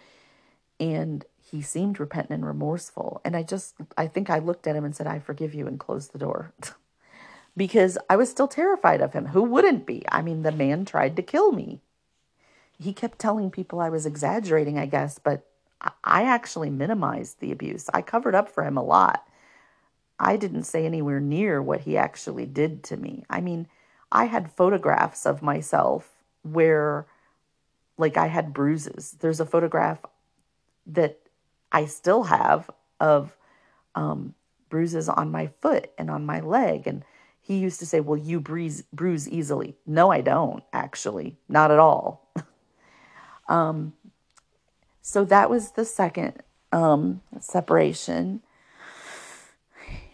[0.80, 3.20] and he seemed repentant and remorseful.
[3.24, 5.78] And i just i think i looked at him and said i forgive you and
[5.78, 6.52] closed the door.
[7.56, 9.26] Because i was still terrified of him.
[9.26, 10.04] Who wouldn't be?
[10.08, 11.80] I mean the man tried to kill me
[12.78, 15.46] he kept telling people I was exaggerating, I guess, but
[16.04, 17.88] I actually minimized the abuse.
[17.92, 19.24] I covered up for him a lot.
[20.18, 23.24] I didn't say anywhere near what he actually did to me.
[23.30, 23.68] I mean,
[24.10, 26.10] I had photographs of myself
[26.42, 27.06] where,
[27.96, 29.16] like, I had bruises.
[29.20, 30.00] There's a photograph
[30.86, 31.20] that
[31.70, 33.36] I still have of
[33.94, 34.34] um,
[34.68, 36.86] bruises on my foot and on my leg.
[36.86, 37.04] And
[37.40, 39.76] he used to say, Well, you bruise, bruise easily.
[39.86, 41.38] No, I don't, actually.
[41.48, 42.27] Not at all.
[43.48, 43.94] Um,
[45.02, 48.42] so that was the second um, separation.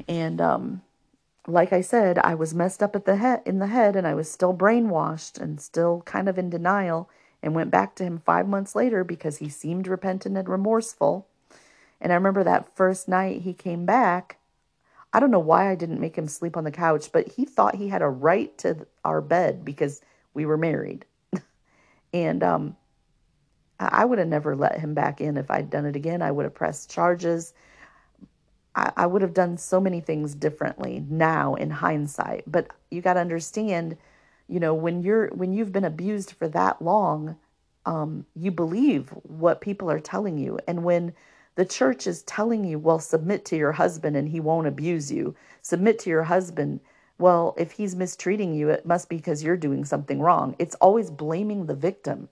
[0.07, 0.83] And um,
[1.47, 4.31] like I said, I was messed up at the in the head, and I was
[4.31, 7.09] still brainwashed and still kind of in denial.
[7.43, 11.27] And went back to him five months later because he seemed repentant and remorseful.
[12.01, 14.39] And I remember that first night he came back.
[15.13, 17.75] I don't know why I didn't make him sleep on the couch, but he thought
[17.75, 20.01] he had a right to our bed because
[20.33, 21.05] we were married.
[22.15, 22.77] and um,
[23.79, 26.23] I would have never let him back in if I'd done it again.
[26.23, 27.55] I would have pressed charges.
[28.75, 32.45] I, I would have done so many things differently now in hindsight.
[32.47, 33.97] But you got to understand,
[34.49, 37.37] you know, when you're when you've been abused for that long,
[37.87, 41.13] um, you believe what people are telling you, and when
[41.57, 45.37] the church is telling you, well, submit to your husband and he won't abuse you.
[45.63, 46.81] Submit to your husband.
[47.19, 50.57] Well, if he's mistreating you, it must be because you're doing something wrong.
[50.59, 52.29] It's always blaming the victim.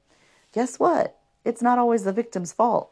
[0.53, 1.17] Guess what?
[1.45, 2.91] It's not always the victim's fault.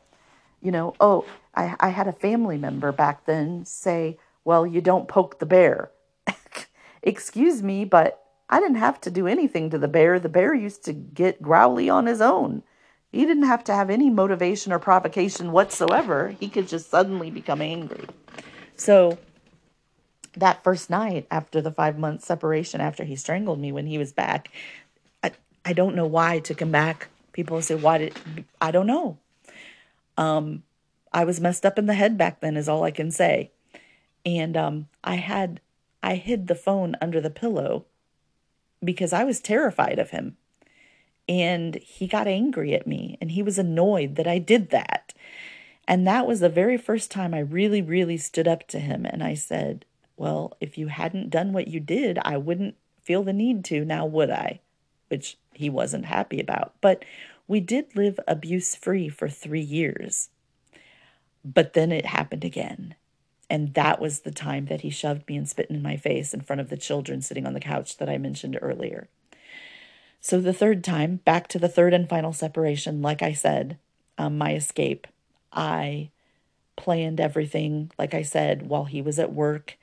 [0.61, 5.09] You know, oh, I, I had a family member back then say, well, you don't
[5.09, 5.91] poke the bear.
[7.03, 10.19] Excuse me, but I didn't have to do anything to the bear.
[10.19, 12.63] The bear used to get growly on his own.
[13.13, 16.35] He didn't have to have any motivation or provocation whatsoever.
[16.39, 18.07] He could just suddenly become angry.
[18.77, 19.19] So
[20.37, 24.13] that first night after the five month separation, after he strangled me when he was
[24.13, 24.51] back,
[25.23, 25.33] I,
[25.65, 28.15] I don't know why to come back People say, why did,
[28.61, 29.19] I don't know.
[30.17, 30.63] Um,
[31.13, 33.51] I was messed up in the head back then, is all I can say.
[34.25, 35.61] And um, I had,
[36.03, 37.87] I hid the phone under the pillow
[38.83, 40.37] because I was terrified of him.
[41.29, 45.15] And he got angry at me and he was annoyed that I did that.
[45.87, 49.07] And that was the very first time I really, really stood up to him.
[49.07, 49.85] And I said,
[50.17, 54.07] Well, if you hadn't done what you did, I wouldn't feel the need to, now
[54.07, 54.61] would I?
[55.11, 56.73] which he wasn't happy about.
[56.81, 57.05] But
[57.47, 60.31] we did live abuse free for three years.
[61.45, 62.95] But then it happened again.
[63.49, 66.41] And that was the time that he shoved me and spit in my face in
[66.41, 69.09] front of the children sitting on the couch that I mentioned earlier.
[70.21, 73.79] So, the third time, back to the third and final separation, like I said,
[74.19, 75.07] um, my escape,
[75.53, 76.11] I
[76.77, 79.77] planned everything, like I said, while he was at work.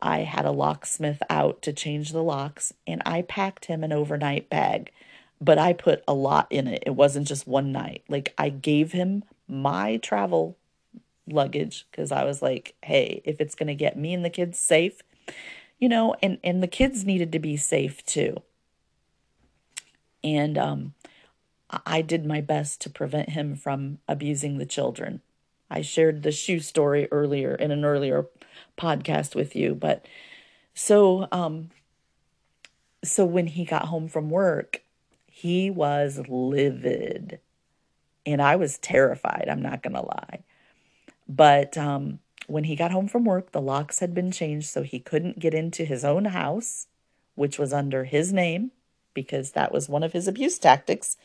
[0.00, 4.48] I had a locksmith out to change the locks and I packed him an overnight
[4.48, 4.92] bag,
[5.40, 6.82] but I put a lot in it.
[6.86, 8.04] It wasn't just one night.
[8.08, 10.56] Like I gave him my travel
[11.26, 14.58] luggage because I was like, hey, if it's going to get me and the kids
[14.58, 15.00] safe,
[15.78, 18.42] you know, and, and the kids needed to be safe too.
[20.22, 20.94] And um,
[21.86, 25.22] I did my best to prevent him from abusing the children.
[25.70, 28.26] I shared the shoe story earlier in an earlier
[28.76, 29.74] podcast with you.
[29.74, 30.04] But
[30.74, 31.70] so, um,
[33.02, 34.82] so when he got home from work,
[35.40, 37.40] he was livid.
[38.26, 40.40] And I was terrified, I'm not going to lie.
[41.26, 45.00] But um, when he got home from work, the locks had been changed so he
[45.00, 46.88] couldn't get into his own house,
[47.34, 48.72] which was under his name,
[49.14, 51.16] because that was one of his abuse tactics,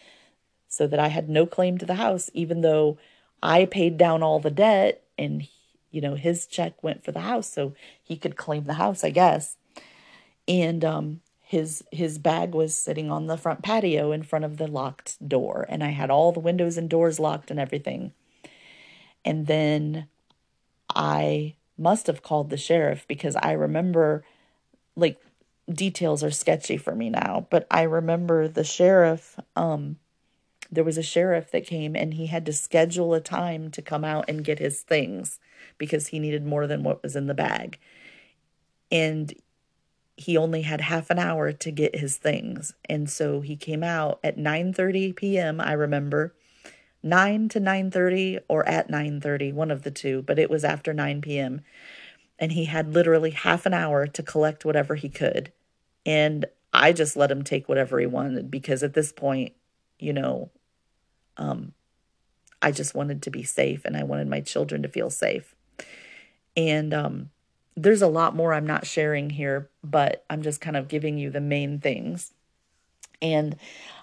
[0.69, 2.97] so that I had no claim to the house, even though
[3.43, 5.47] I paid down all the debt and
[5.91, 9.11] you know, his check went for the house, so he could claim the house, I
[9.11, 9.55] guess.
[10.45, 11.21] And um,
[11.55, 15.65] his his bag was sitting on the front patio in front of the locked door,
[15.69, 18.11] and I had all the windows and doors locked and everything.
[19.23, 20.07] And then
[20.93, 24.25] I must have called the sheriff because I remember,
[24.97, 25.17] like,
[25.71, 29.95] details are sketchy for me now, but I remember the sheriff um
[30.69, 34.03] there was a sheriff that came and he had to schedule a time to come
[34.03, 35.39] out and get his things
[35.77, 37.79] because he needed more than what was in the bag.
[38.91, 39.33] And
[40.17, 42.73] he only had half an hour to get his things.
[42.89, 46.33] And so he came out at 9:30 p.m., I remember.
[47.03, 51.21] 9 to 9:30 or at 9:30, one of the two, but it was after 9
[51.21, 51.61] p.m.
[52.39, 55.51] And he had literally half an hour to collect whatever he could.
[56.05, 59.53] And I just let him take whatever he wanted because at this point,
[59.99, 60.49] you know,
[61.37, 61.73] um,
[62.61, 65.55] I just wanted to be safe and I wanted my children to feel safe.
[66.57, 67.29] And um,
[67.75, 71.29] there's a lot more I'm not sharing here, but I'm just kind of giving you
[71.29, 72.33] the main things.
[73.21, 73.57] And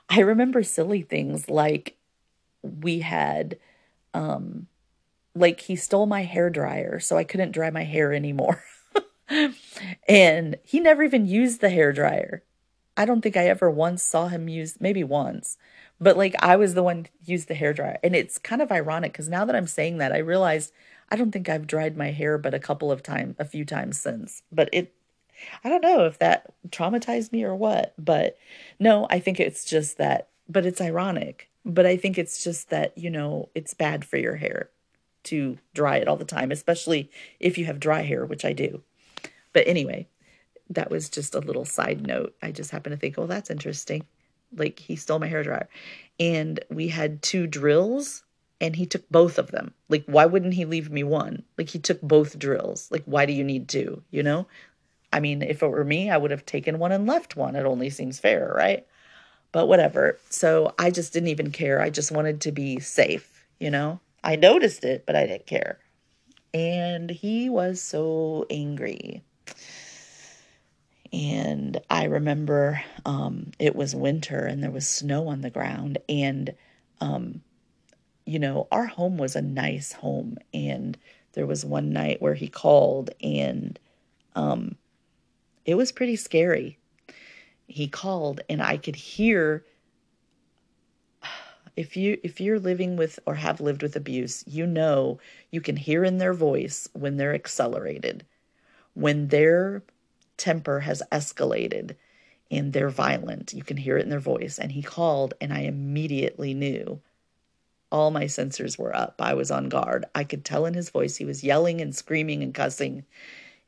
[0.09, 1.97] I remember silly things like
[2.63, 3.59] we had,
[4.13, 4.67] um,
[5.35, 8.63] like he stole my hair dryer, so I couldn't dry my hair anymore.
[10.09, 12.43] and he never even used the hair dryer.
[12.97, 15.57] I don't think I ever once saw him use, maybe once,
[15.99, 17.99] but like I was the one used the hair dryer.
[18.03, 20.73] And it's kind of ironic because now that I'm saying that, I realized
[21.13, 24.01] I don't think I've dried my hair but a couple of times, a few times
[24.01, 24.43] since.
[24.51, 24.95] But it,
[25.63, 27.93] I don't know if that traumatized me or what.
[27.99, 28.39] But
[28.81, 31.51] no, I think it's just that, but it's ironic.
[31.67, 34.71] But I think it's just that, you know, it's bad for your hair
[35.25, 38.83] to dry it all the time, especially if you have dry hair, which I do.
[39.53, 40.09] But anyway,
[40.71, 42.35] that was just a little side note.
[42.41, 44.07] I just happened to think, oh, that's interesting.
[44.57, 45.69] Like he stole my hair dryer.
[46.19, 48.25] And we had two drills
[48.63, 49.75] and he took both of them.
[49.89, 51.43] Like, why wouldn't he leave me one?
[51.59, 52.89] Like, he took both drills.
[52.93, 54.05] Like, why do you need two?
[54.13, 54.47] You know?
[55.13, 57.57] I mean, if it were me, I would have taken one and left one.
[57.57, 58.87] It only seems fair, right?
[59.51, 60.17] But whatever.
[60.31, 61.83] So I just didn't even care.
[61.83, 63.99] I just wanted to be safe, you know?
[64.23, 65.81] I noticed it, but I didn't care.
[66.55, 69.25] And he was so angry.
[71.13, 75.99] And I remember um, it was winter and there was snow on the ground.
[76.09, 76.55] And
[77.01, 77.43] um,
[78.25, 80.37] you know, our home was a nice home.
[80.55, 80.97] And
[81.33, 83.79] there was one night where he called and
[84.35, 84.77] um,
[85.65, 86.79] it was pretty scary.
[87.67, 89.65] He called and I could hear
[91.77, 95.19] if you if you're living with or have lived with abuse, you know
[95.51, 98.27] you can hear in their voice when they're accelerated,
[98.95, 99.83] when their
[100.37, 101.97] temper has escalated
[102.51, 103.55] and they're violent.
[103.55, 104.59] You can hear it in their voice.
[104.59, 107.01] And he called and I immediately knew
[107.93, 109.21] all my sensors were up.
[109.21, 110.07] I was on guard.
[110.15, 113.05] I could tell in his voice he was yelling and screaming and cussing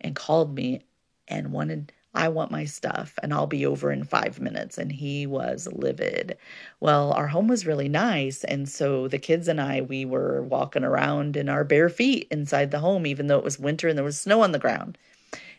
[0.00, 0.80] and called me
[1.28, 4.78] and wanted, I want my stuff and I'll be over in five minutes.
[4.78, 6.38] And he was livid.
[6.80, 8.44] Well, our home was really nice.
[8.44, 12.70] And so the kids and I, we were walking around in our bare feet inside
[12.70, 14.96] the home, even though it was winter and there was snow on the ground.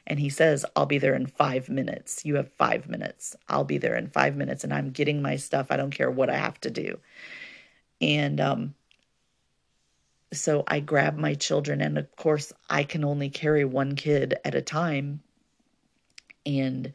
[0.07, 2.25] And he says, I'll be there in five minutes.
[2.25, 3.35] You have five minutes.
[3.47, 5.67] I'll be there in five minutes and I'm getting my stuff.
[5.69, 6.99] I don't care what I have to do.
[8.01, 8.75] And um,
[10.33, 14.55] so I grab my children, and of course, I can only carry one kid at
[14.55, 15.21] a time.
[16.45, 16.93] And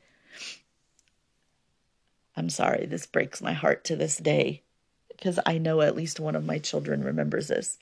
[2.37, 4.63] I'm sorry, this breaks my heart to this day
[5.09, 7.79] because I know at least one of my children remembers this.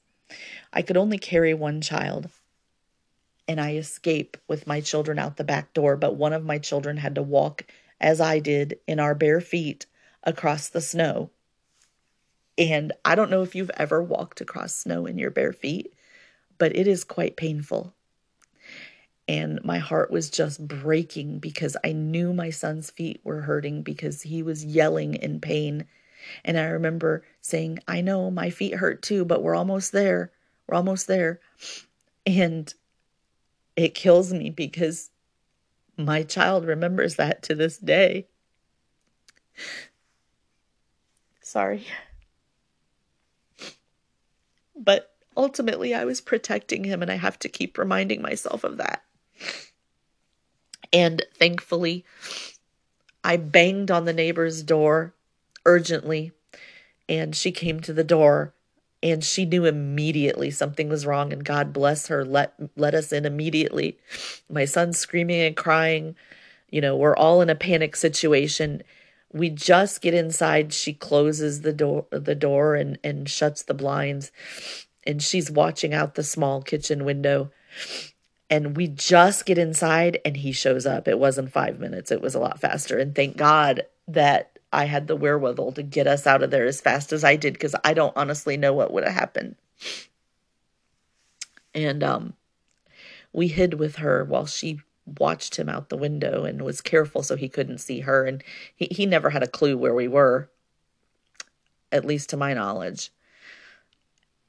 [0.73, 2.29] I could only carry one child,
[3.47, 6.97] and I escape with my children out the back door, but one of my children
[6.97, 7.65] had to walk,
[8.01, 9.87] as I did, in our bare feet
[10.25, 11.31] across the snow
[12.59, 15.95] and I don't know if you've ever walked across snow in your bare feet,
[16.59, 17.95] but it is quite painful.
[19.29, 24.23] And my heart was just breaking because I knew my son's feet were hurting because
[24.23, 25.85] he was yelling in pain.
[26.45, 30.33] And I remember saying, I know my feet hurt too, but we're almost there.
[30.67, 31.41] We're almost there.
[32.27, 32.73] And
[33.77, 35.11] it kills me because
[35.97, 38.27] my child remembers that to this day.
[41.41, 41.87] Sorry.
[44.79, 49.03] But ultimately, I was protecting him, and I have to keep reminding myself of that.
[50.93, 52.05] And thankfully,
[53.23, 55.15] I banged on the neighbor's door
[55.67, 56.33] urgently,
[57.09, 58.55] and she came to the door
[59.03, 63.25] and she knew immediately something was wrong and god bless her let let us in
[63.25, 63.97] immediately
[64.49, 66.17] my son's screaming and crying
[66.71, 68.83] you know we're all in a panic situation
[69.33, 74.33] we just get inside she closes the door the door and and shuts the blinds.
[75.07, 77.51] And she's watching out the small kitchen window.
[78.51, 81.07] And we just get inside and he shows up.
[81.07, 82.11] It wasn't 5 minutes.
[82.11, 82.99] It was a lot faster.
[82.99, 86.81] And thank god that I had the wherewithal to get us out of there as
[86.81, 89.57] fast as I did because I don't honestly know what would have happened.
[91.75, 92.35] And um
[93.33, 94.81] we hid with her while she
[95.19, 98.25] watched him out the window and was careful so he couldn't see her.
[98.25, 98.43] And
[98.75, 100.51] he, he never had a clue where we were,
[101.91, 103.11] at least to my knowledge.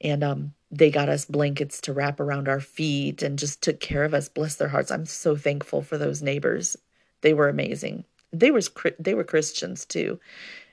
[0.00, 4.04] And um, they got us blankets to wrap around our feet and just took care
[4.04, 4.28] of us.
[4.28, 4.90] Bless their hearts.
[4.90, 6.76] I'm so thankful for those neighbors.
[7.22, 8.04] They were amazing.
[8.32, 10.20] They was they were Christians too.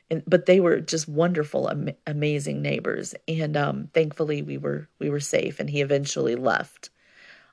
[0.09, 3.13] And, but they were just wonderful, am, amazing neighbors.
[3.27, 5.59] And um, thankfully, we were we were safe.
[5.59, 6.89] And he eventually left.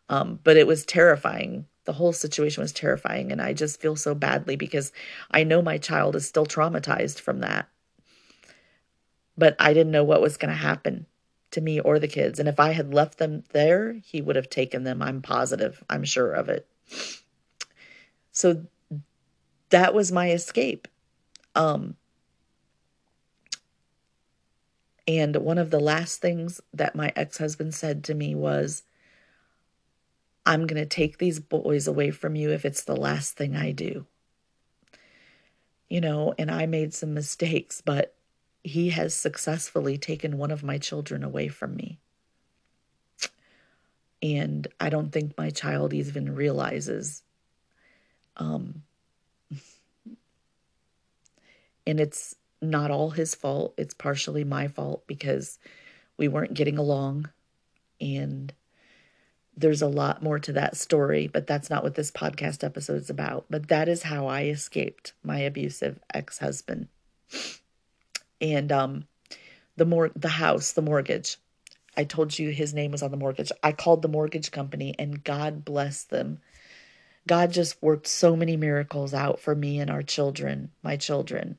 [0.09, 1.67] Um, but it was terrifying.
[1.85, 4.93] The whole situation was terrifying, and I just feel so badly because
[5.31, 7.69] I know my child is still traumatized from that.
[9.37, 11.07] But I didn't know what was going to happen
[11.51, 12.39] to me or the kids.
[12.39, 15.03] And if I had left them there, he would have taken them.
[15.03, 15.83] I'm positive.
[15.91, 16.67] I'm sure of it.
[18.33, 18.67] So
[19.71, 20.89] that was my escape.
[21.55, 21.97] Um,
[25.07, 28.83] and one of the last things that my ex husband said to me was,
[30.47, 33.73] I'm going to take these boys away from you if it's the last thing I
[33.73, 34.07] do.
[35.89, 38.15] You know, and I made some mistakes, but
[38.63, 41.99] he has successfully taken one of my children away from me.
[44.23, 47.23] And I don't think my child even realizes.
[48.39, 48.83] Um,
[51.87, 55.59] and it's not all his fault, it's partially my fault because
[56.17, 57.29] we weren't getting along.
[58.01, 58.53] And
[59.57, 63.11] there's a lot more to that story, but that's not what this podcast episode is
[63.11, 63.47] about.
[63.49, 66.89] But that is how I escaped my abusive ex husband
[68.41, 69.07] and um,
[69.77, 71.39] the more the house, the mortgage.
[71.97, 73.53] I told you his name was on the mortgage.
[73.63, 76.41] I called the mortgage company, and God bless them.
[77.27, 81.57] God just worked so many miracles out for me and our children, my children.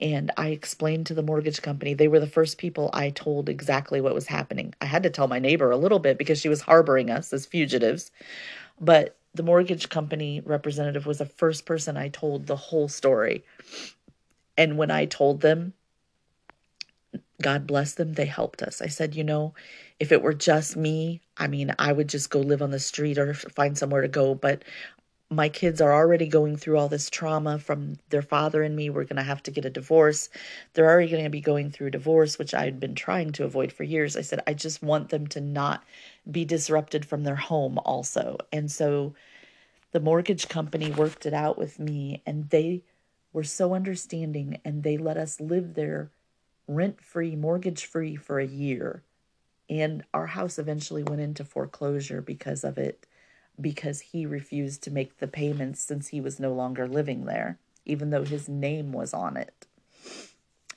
[0.00, 4.00] And I explained to the mortgage company, they were the first people I told exactly
[4.00, 4.74] what was happening.
[4.80, 7.46] I had to tell my neighbor a little bit because she was harboring us as
[7.46, 8.12] fugitives.
[8.80, 13.44] But the mortgage company representative was the first person I told the whole story.
[14.56, 15.74] And when I told them,
[17.40, 18.82] God bless them, they helped us.
[18.82, 19.54] I said, you know,
[20.00, 23.18] if it were just me, I mean, I would just go live on the street
[23.18, 24.34] or find somewhere to go.
[24.34, 24.64] But
[25.30, 28.88] my kids are already going through all this trauma from their father and me.
[28.88, 30.30] We're going to have to get a divorce.
[30.72, 33.70] They're already going to be going through divorce, which I had been trying to avoid
[33.72, 34.16] for years.
[34.16, 35.84] I said, I just want them to not
[36.30, 38.38] be disrupted from their home, also.
[38.52, 39.14] And so
[39.92, 42.82] the mortgage company worked it out with me, and they
[43.32, 46.10] were so understanding and they let us live there
[46.66, 49.02] rent free, mortgage free for a year.
[49.70, 53.06] And our house eventually went into foreclosure because of it,
[53.60, 58.10] because he refused to make the payments since he was no longer living there, even
[58.10, 59.66] though his name was on it.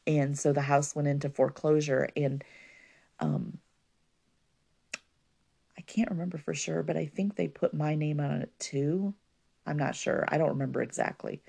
[0.07, 2.09] And so the house went into foreclosure.
[2.15, 2.43] And
[3.19, 3.59] um,
[5.77, 9.13] I can't remember for sure, but I think they put my name on it too.
[9.65, 10.25] I'm not sure.
[10.27, 11.41] I don't remember exactly.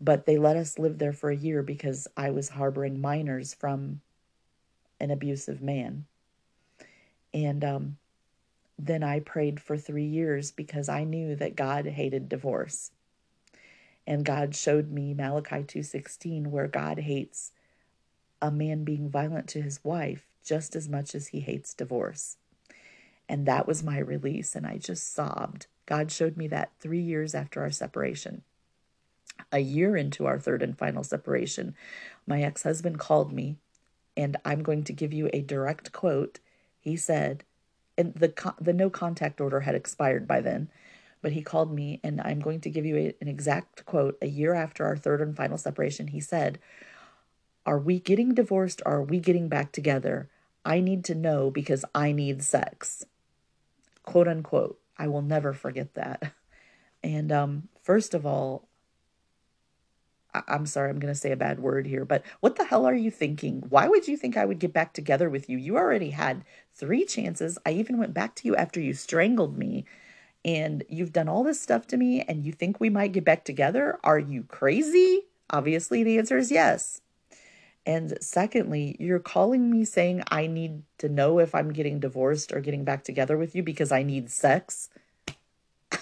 [0.00, 4.00] But they let us live there for a year because I was harboring minors from
[5.00, 6.04] an abusive man.
[7.32, 7.96] And um,
[8.78, 12.90] then I prayed for three years because I knew that God hated divorce.
[14.06, 17.52] And God showed me Malachi 2:16 where God hates
[18.42, 22.36] a man being violent to his wife just as much as he hates divorce.
[23.28, 25.66] And that was my release and I just sobbed.
[25.86, 28.42] God showed me that 3 years after our separation
[29.52, 31.74] a year into our third and final separation,
[32.26, 33.56] my ex husband called me,
[34.16, 36.40] and I'm going to give you a direct quote.
[36.80, 37.44] He said,
[37.96, 40.68] and the, the no contact order had expired by then,
[41.22, 44.18] but he called me, and I'm going to give you a, an exact quote.
[44.20, 46.58] A year after our third and final separation, he said,
[47.64, 50.28] Are we getting divorced or are we getting back together?
[50.64, 53.04] I need to know because I need sex.
[54.02, 54.78] Quote unquote.
[54.96, 56.32] I will never forget that.
[57.02, 58.66] And um, first of all,
[60.48, 62.94] I'm sorry, I'm going to say a bad word here, but what the hell are
[62.94, 63.62] you thinking?
[63.68, 65.56] Why would you think I would get back together with you?
[65.56, 67.58] You already had three chances.
[67.64, 69.84] I even went back to you after you strangled me,
[70.44, 73.44] and you've done all this stuff to me, and you think we might get back
[73.44, 73.98] together?
[74.02, 75.22] Are you crazy?
[75.50, 77.00] Obviously, the answer is yes.
[77.86, 82.60] And secondly, you're calling me saying I need to know if I'm getting divorced or
[82.60, 84.88] getting back together with you because I need sex.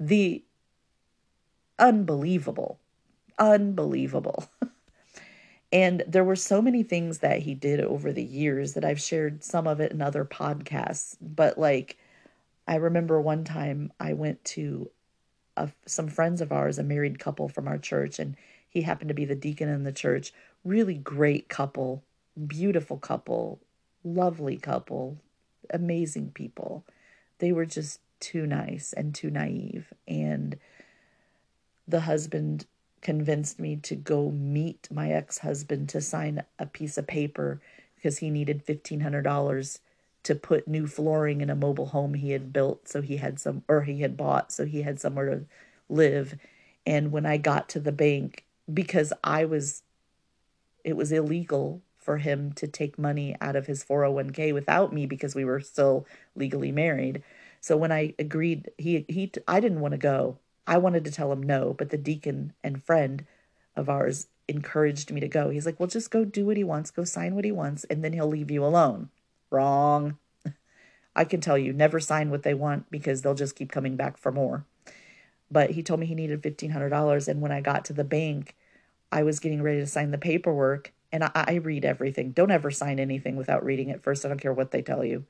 [0.00, 0.42] the
[1.82, 2.78] unbelievable.
[3.38, 4.48] Unbelievable.
[5.72, 9.42] and there were so many things that he did over the years that I've shared
[9.42, 11.16] some of it in other podcasts.
[11.20, 11.98] But like,
[12.68, 14.90] I remember one time I went to
[15.56, 18.36] a, some friends of ours, a married couple from our church, and
[18.68, 20.32] he happened to be the deacon in the church.
[20.64, 22.04] Really great couple,
[22.46, 23.60] beautiful couple,
[24.04, 25.18] lovely couple,
[25.70, 26.84] amazing people.
[27.38, 29.92] They were just too nice and too naive.
[30.06, 30.58] And
[31.86, 32.66] the husband
[33.00, 37.60] convinced me to go meet my ex husband to sign a piece of paper
[37.96, 39.78] because he needed $1,500
[40.22, 42.88] to put new flooring in a mobile home he had built.
[42.88, 45.44] So he had some, or he had bought, so he had somewhere to
[45.88, 46.36] live.
[46.86, 49.82] And when I got to the bank, because I was,
[50.84, 55.34] it was illegal for him to take money out of his 401k without me because
[55.34, 57.22] we were still legally married.
[57.60, 60.38] So when I agreed, he he I didn't want to go.
[60.66, 63.26] I wanted to tell him no, but the deacon and friend
[63.76, 65.50] of ours encouraged me to go.
[65.50, 68.04] He's like, "Well, just go do what he wants, go sign what he wants, and
[68.04, 69.10] then he'll leave you alone."
[69.50, 70.18] Wrong.
[71.16, 74.16] I can tell you, never sign what they want because they'll just keep coming back
[74.16, 74.64] for more.
[75.50, 78.56] But he told me he needed $1500 and when I got to the bank,
[79.12, 82.32] I was getting ready to sign the paperwork and I, I read everything.
[82.32, 84.24] Don't ever sign anything without reading it first.
[84.24, 85.26] I don't care what they tell you.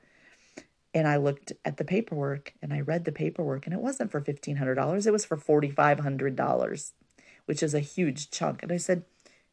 [0.93, 4.21] And I looked at the paperwork and I read the paperwork, and it wasn't for
[4.21, 5.07] $1,500.
[5.07, 6.91] It was for $4,500,
[7.45, 8.61] which is a huge chunk.
[8.61, 9.03] And I said,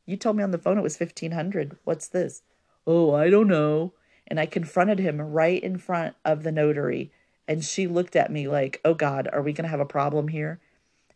[0.04, 2.42] You told me on the phone it was 1500 What's this?
[2.86, 3.94] Oh, I don't know.
[4.26, 7.10] And I confronted him right in front of the notary.
[7.48, 10.28] And she looked at me like, Oh God, are we going to have a problem
[10.28, 10.60] here?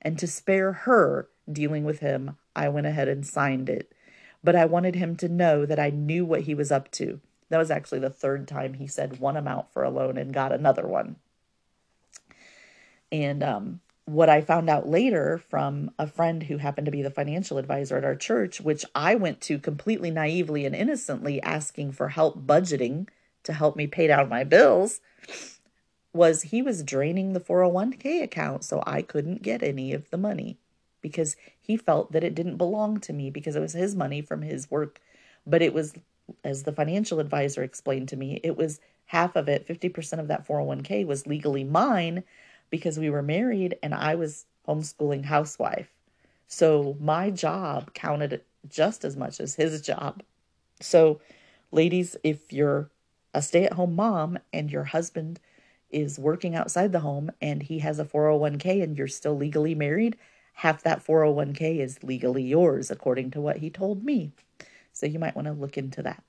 [0.03, 3.93] And to spare her dealing with him, I went ahead and signed it
[4.45, 7.21] but I wanted him to know that I knew what he was up to.
[7.51, 10.53] That was actually the third time he said one amount for a loan and got
[10.53, 11.17] another one.
[13.13, 17.11] And um, what I found out later from a friend who happened to be the
[17.11, 22.09] financial advisor at our church, which I went to completely naively and innocently asking for
[22.09, 23.09] help budgeting
[23.45, 25.01] to help me pay down my bills,
[26.13, 30.59] was he was draining the 401k account so I couldn't get any of the money
[31.01, 34.43] because he felt that it didn't belong to me because it was his money from
[34.43, 35.01] his work.
[35.47, 35.95] But it was,
[36.43, 40.47] as the financial advisor explained to me, it was half of it, 50% of that
[40.47, 42.25] 401k was legally mine
[42.71, 45.91] because we were married and I was homeschooling housewife.
[46.47, 50.23] So my job counted just as much as his job.
[50.81, 51.21] So,
[51.71, 52.91] ladies, if you're
[53.33, 55.41] a stay at home mom and your husband
[55.91, 60.17] is working outside the home and he has a 401k and you're still legally married,
[60.55, 64.33] half that 401k is legally yours, according to what he told me.
[64.95, 66.23] So you might want to look into that.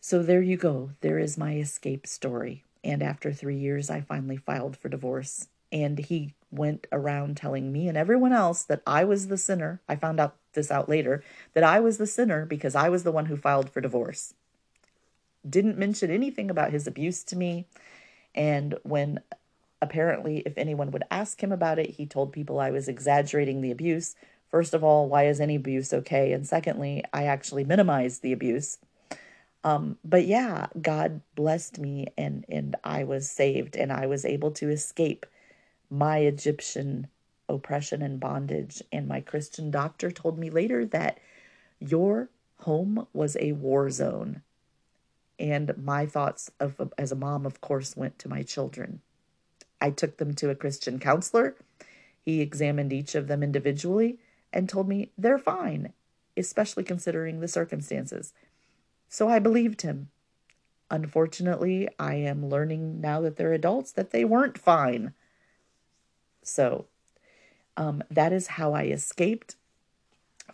[0.00, 0.90] So there you go.
[1.00, 2.64] There is my escape story.
[2.82, 5.48] And after three years, I finally filed for divorce.
[5.70, 9.80] And he went around telling me and everyone else that I was the sinner.
[9.88, 11.22] I found out this out later
[11.54, 14.34] that I was the sinner because I was the one who filed for divorce.
[15.48, 17.66] Didn't mention anything about his abuse to me.
[18.34, 19.20] And when
[19.82, 23.70] Apparently, if anyone would ask him about it, he told people I was exaggerating the
[23.70, 24.16] abuse.
[24.50, 26.32] First of all, why is any abuse okay?
[26.32, 28.78] And secondly, I actually minimized the abuse.
[29.64, 34.52] Um, but yeah, God blessed me and, and I was saved and I was able
[34.52, 35.26] to escape
[35.90, 37.08] my Egyptian
[37.48, 38.82] oppression and bondage.
[38.92, 41.18] And my Christian doctor told me later that
[41.80, 42.30] your
[42.60, 44.42] home was a war zone.
[45.38, 49.00] And my thoughts of as a mom, of course, went to my children.
[49.80, 51.56] I took them to a Christian counselor.
[52.24, 54.18] He examined each of them individually
[54.56, 55.92] and told me they're fine,
[56.36, 58.32] especially considering the circumstances.
[59.08, 60.08] So I believed him.
[60.90, 65.12] Unfortunately, I am learning now that they're adults that they weren't fine.
[66.42, 66.86] So
[67.76, 69.56] um, that is how I escaped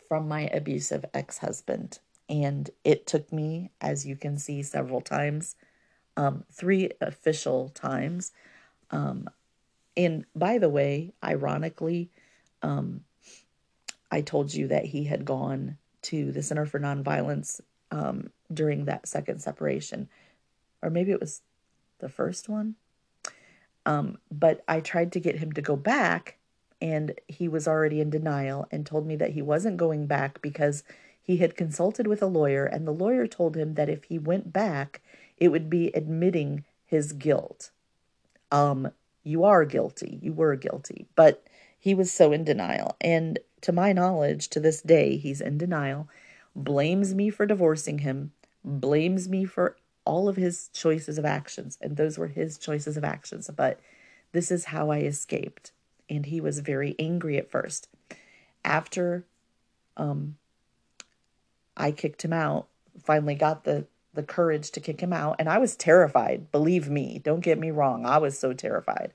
[0.09, 1.99] from my abusive ex husband.
[2.29, 5.55] And it took me, as you can see, several times,
[6.17, 8.33] um, three official times
[8.93, 9.29] um,
[9.97, 12.11] and by the way, ironically,
[12.63, 13.03] um,
[14.13, 17.61] I told you that he had gone to the Center for Nonviolence
[17.91, 20.09] um, during that second separation,
[20.83, 21.43] or maybe it was
[21.99, 22.77] the first one.
[23.85, 26.37] Um, but I tried to get him to go back,
[26.81, 30.85] and he was already in denial and told me that he wasn't going back because
[31.21, 34.53] he had consulted with a lawyer, and the lawyer told him that if he went
[34.53, 35.01] back,
[35.39, 37.73] it would be admitting his guilt
[38.53, 38.93] um,
[39.25, 40.21] you are guilty.
[40.23, 41.07] You were guilty.
[41.17, 41.45] But
[41.79, 42.97] he was so in denial.
[43.01, 46.09] And to my knowledge, to this day, he's in denial,
[46.55, 48.33] blames me for divorcing him,
[48.65, 51.79] blames me for all of his choices of actions.
[51.81, 53.49] And those were his choices of actions.
[53.55, 53.81] But
[54.33, 55.73] this is how I escaped.
[56.11, 57.89] And he was very angry at first.
[58.65, 59.25] After
[59.97, 60.37] um,
[61.77, 62.67] I kicked him out,
[63.03, 65.37] finally got the the courage to kick him out.
[65.39, 67.19] And I was terrified, believe me.
[67.25, 68.05] Don't get me wrong.
[68.05, 69.13] I was so terrified.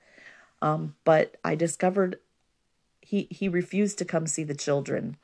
[0.60, 2.18] Um, but I discovered
[3.08, 5.16] he he refused to come see the children,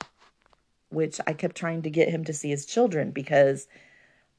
[0.87, 3.67] which I kept trying to get him to see his children because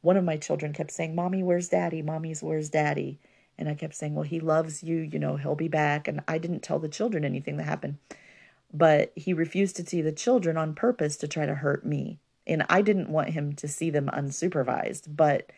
[0.00, 2.00] one of my children kept saying, Mommy, where's daddy?
[2.00, 3.18] Mommy's where's daddy?
[3.58, 6.08] And I kept saying, Well, he loves you, you know, he'll be back.
[6.08, 7.98] And I didn't tell the children anything that happened.
[8.72, 12.20] But he refused to see the children on purpose to try to hurt me.
[12.46, 15.14] And I didn't want him to see them unsupervised.
[15.14, 15.50] But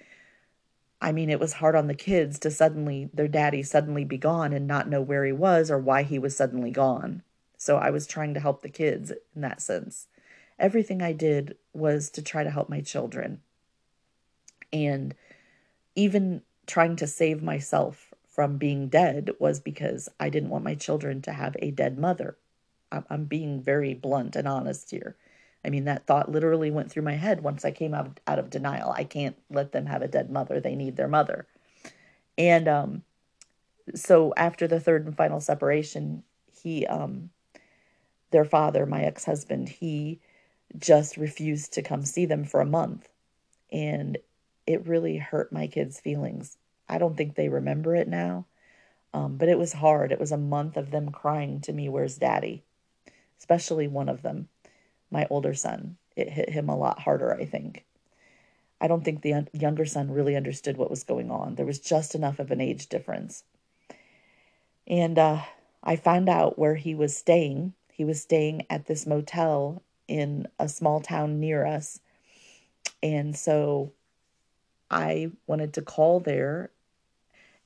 [1.00, 4.52] I mean, it was hard on the kids to suddenly, their daddy suddenly be gone
[4.52, 7.22] and not know where he was or why he was suddenly gone.
[7.66, 10.06] So I was trying to help the kids in that sense.
[10.56, 13.40] Everything I did was to try to help my children.
[14.72, 15.16] And
[15.96, 21.20] even trying to save myself from being dead was because I didn't want my children
[21.22, 22.36] to have a dead mother.
[22.92, 25.16] I'm being very blunt and honest here.
[25.64, 28.48] I mean, that thought literally went through my head once I came out, out of
[28.48, 28.92] denial.
[28.92, 30.60] I can't let them have a dead mother.
[30.60, 31.48] They need their mother.
[32.38, 33.02] And um,
[33.96, 36.22] so after the third and final separation,
[36.62, 37.30] he, um,
[38.30, 40.20] their father, my ex husband, he
[40.78, 43.08] just refused to come see them for a month.
[43.72, 44.18] And
[44.66, 46.56] it really hurt my kids' feelings.
[46.88, 48.46] I don't think they remember it now,
[49.12, 50.12] um, but it was hard.
[50.12, 52.64] It was a month of them crying to me, Where's daddy?
[53.38, 54.48] Especially one of them
[55.10, 55.96] my older son.
[56.16, 57.84] It hit him a lot harder, I think.
[58.80, 61.54] I don't think the younger son really understood what was going on.
[61.54, 63.44] There was just enough of an age difference.
[64.86, 65.42] And uh,
[65.82, 67.72] I found out where he was staying.
[67.96, 71.98] He was staying at this motel in a small town near us.
[73.02, 73.94] And so
[74.90, 76.70] I wanted to call there,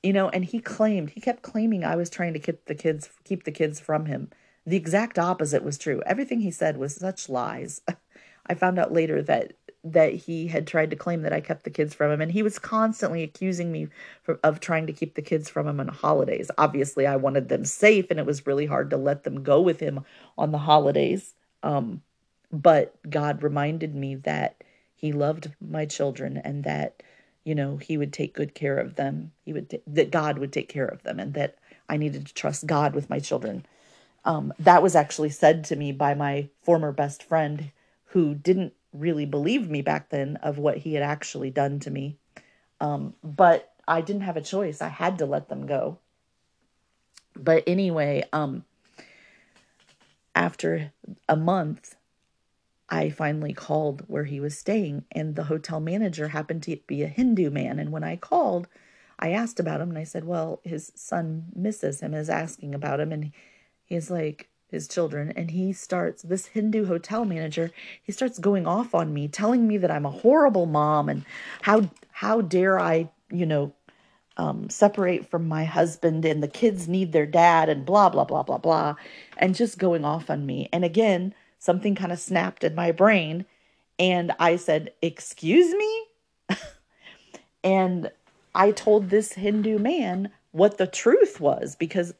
[0.01, 3.09] you know, and he claimed, he kept claiming I was trying to keep the kids,
[3.25, 4.29] keep the kids from him.
[4.65, 6.01] The exact opposite was true.
[6.05, 7.81] Everything he said was such lies.
[8.47, 9.51] I found out later that
[9.83, 12.43] that he had tried to claim that I kept the kids from him, and he
[12.43, 13.87] was constantly accusing me
[14.21, 16.51] for, of trying to keep the kids from him on holidays.
[16.57, 19.79] Obviously, I wanted them safe, and it was really hard to let them go with
[19.79, 20.05] him
[20.37, 21.33] on the holidays.
[21.63, 22.01] Um,
[22.51, 24.63] but God reminded me that
[24.93, 27.01] He loved my children, and that
[27.43, 29.31] you know He would take good care of them.
[29.43, 31.57] He would t- that God would take care of them, and that
[31.89, 33.65] I needed to trust God with my children
[34.25, 37.71] um, that was actually said to me by my former best friend
[38.07, 42.17] who didn't really believe me back then of what he had actually done to me.
[42.79, 44.81] Um, but I didn't have a choice.
[44.81, 45.99] I had to let them go.
[47.35, 48.65] But anyway, um,
[50.35, 50.91] after
[51.27, 51.95] a month,
[52.89, 57.07] I finally called where he was staying, and the hotel manager happened to be a
[57.07, 57.79] Hindu man.
[57.79, 58.67] And when I called,
[59.17, 62.99] I asked about him, and I said, Well, his son misses him, is asking about
[62.99, 63.13] him.
[63.13, 63.31] And
[63.85, 67.69] he's like his children and he starts this hindu hotel manager
[68.01, 71.23] he starts going off on me telling me that i'm a horrible mom and
[71.61, 73.73] how how dare i you know
[74.37, 78.43] um, separate from my husband and the kids need their dad and blah blah blah
[78.43, 78.95] blah blah
[79.37, 80.69] and just going off on me.
[80.71, 83.45] And again something kind of snapped in my brain
[83.99, 86.05] and i said excuse me?
[87.63, 88.09] And
[88.55, 92.13] i told this hindu man what the truth was because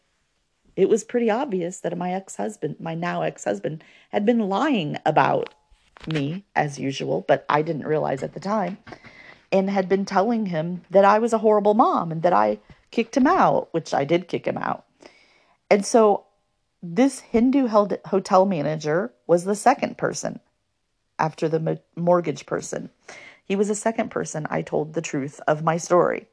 [0.75, 4.97] it was pretty obvious that my ex husband, my now ex husband, had been lying
[5.05, 5.53] about
[6.07, 8.77] me as usual, but I didn't realize at the time,
[9.51, 12.59] and had been telling him that I was a horrible mom and that I
[12.89, 14.85] kicked him out, which I did kick him out.
[15.69, 16.25] And so
[16.81, 20.39] this Hindu hotel manager was the second person
[21.19, 22.89] after the mortgage person.
[23.45, 26.27] He was the second person I told the truth of my story.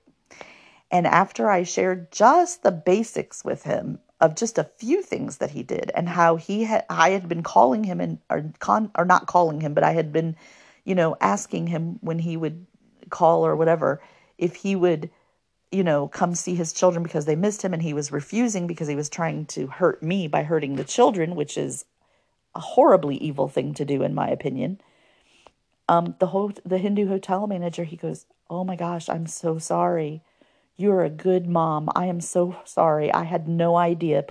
[0.90, 5.52] And after I shared just the basics with him of just a few things that
[5.52, 9.04] he did and how he had I had been calling him and or con or
[9.04, 10.36] not calling him, but I had been,
[10.84, 12.66] you know, asking him when he would
[13.10, 14.00] call or whatever
[14.36, 15.10] if he would
[15.70, 18.88] you know come see his children because they missed him and he was refusing because
[18.88, 21.84] he was trying to hurt me by hurting the children which is
[22.54, 24.80] a horribly evil thing to do in my opinion.
[25.88, 30.22] Um the whole the hindu hotel manager he goes oh my gosh i'm so sorry
[30.78, 31.90] you're a good mom.
[31.94, 33.12] I am so sorry.
[33.12, 34.24] I had no idea.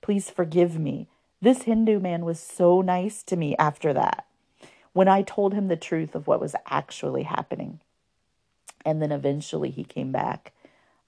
[0.00, 1.06] Please forgive me.
[1.40, 4.26] This Hindu man was so nice to me after that
[4.92, 7.80] when I told him the truth of what was actually happening.
[8.84, 10.52] And then eventually he came back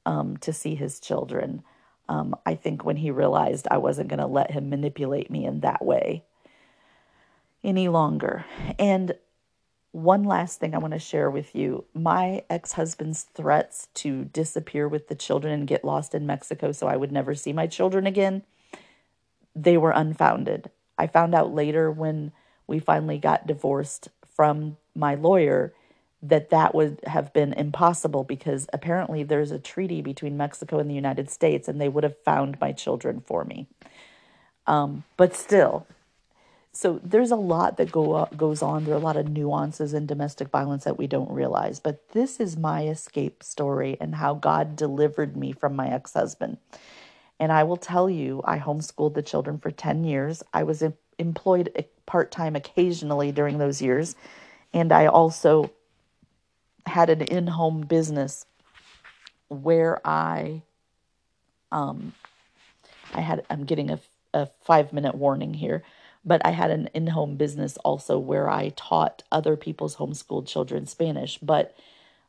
[0.06, 1.62] um, to see his children.
[2.08, 5.60] Um, I think when he realized I wasn't going to let him manipulate me in
[5.60, 6.24] that way
[7.62, 8.44] any longer.
[8.78, 9.14] And
[9.94, 11.84] one last thing I want to share with you.
[11.94, 16.88] My ex husband's threats to disappear with the children and get lost in Mexico so
[16.88, 18.42] I would never see my children again,
[19.54, 20.68] they were unfounded.
[20.98, 22.32] I found out later when
[22.66, 25.72] we finally got divorced from my lawyer
[26.20, 30.94] that that would have been impossible because apparently there's a treaty between Mexico and the
[30.94, 33.68] United States and they would have found my children for me.
[34.66, 35.86] Um, but still,
[36.76, 38.84] so there's a lot that go up, goes on.
[38.84, 41.78] There are a lot of nuances in domestic violence that we don't realize.
[41.78, 46.58] But this is my escape story and how God delivered me from my ex husband.
[47.38, 50.42] And I will tell you, I homeschooled the children for 10 years.
[50.52, 50.82] I was
[51.16, 54.16] employed part time occasionally during those years.
[54.72, 55.70] And I also
[56.86, 58.46] had an in home business
[59.48, 60.62] where I
[61.70, 62.12] um
[63.14, 64.00] I had I'm getting a,
[64.32, 65.84] a five minute warning here
[66.24, 70.86] but I had an in home business also where I taught other people's homeschooled children
[70.86, 71.38] Spanish.
[71.38, 71.76] But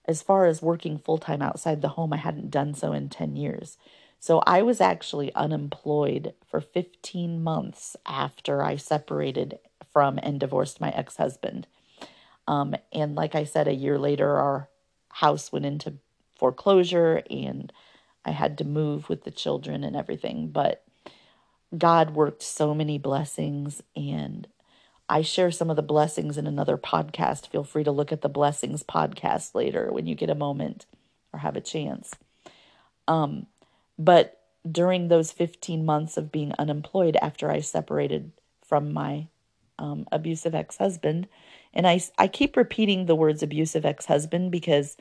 [0.06, 3.36] as far as working full time outside the home, I hadn't done so in 10
[3.36, 3.78] years.
[4.20, 9.60] So I was actually unemployed for 15 months after I separated
[9.92, 11.68] from and divorced my ex husband.
[12.48, 14.70] Um, and like I said, a year later, our
[15.10, 15.96] house went into
[16.36, 17.72] foreclosure and
[18.26, 20.50] I had to move with the children and everything.
[20.50, 20.85] But
[21.78, 24.48] God worked so many blessings, and
[25.10, 27.48] I share some of the blessings in another podcast.
[27.48, 30.86] Feel free to look at the blessings podcast later when you get a moment
[31.34, 32.14] or have a chance.
[33.08, 33.48] Um,
[33.98, 38.32] but during those 15 months of being unemployed after I separated
[38.66, 39.28] from my
[39.78, 41.28] um, abusive ex husband,
[41.74, 44.98] and I, I keep repeating the words abusive ex husband because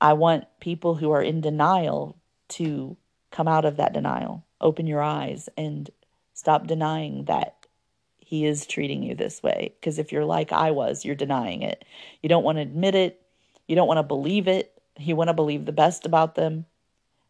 [0.00, 2.16] I want people who are in denial
[2.50, 2.96] to
[3.30, 5.90] come out of that denial open your eyes and
[6.34, 7.56] stop denying that
[8.18, 9.74] he is treating you this way.
[9.78, 11.84] Because if you're like I was, you're denying it.
[12.22, 13.20] You don't want to admit it.
[13.68, 14.72] You don't want to believe it.
[14.98, 16.64] You want to believe the best about them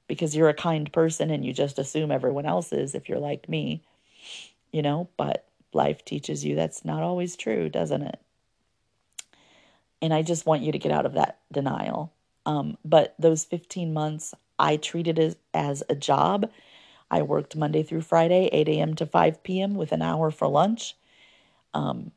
[0.07, 3.49] because you're a kind person and you just assume everyone else is if you're like
[3.49, 3.83] me,
[4.71, 5.09] you know.
[5.17, 8.21] But life teaches you that's not always true, doesn't it?
[10.01, 12.13] And I just want you to get out of that denial.
[12.47, 16.51] Um, but those 15 months, I treated it as a job
[17.13, 18.95] I worked Monday through Friday, 8 a.m.
[18.95, 20.97] to 5 p.m., with an hour for lunch.
[21.75, 22.13] Um,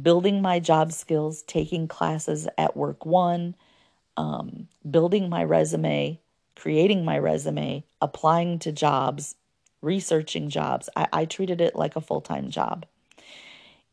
[0.00, 3.56] building my job skills, taking classes at Work One,
[4.16, 6.20] um, building my resume,
[6.56, 9.34] creating my resume, applying to jobs,
[9.82, 10.88] researching jobs.
[10.96, 12.86] I, I treated it like a full time job.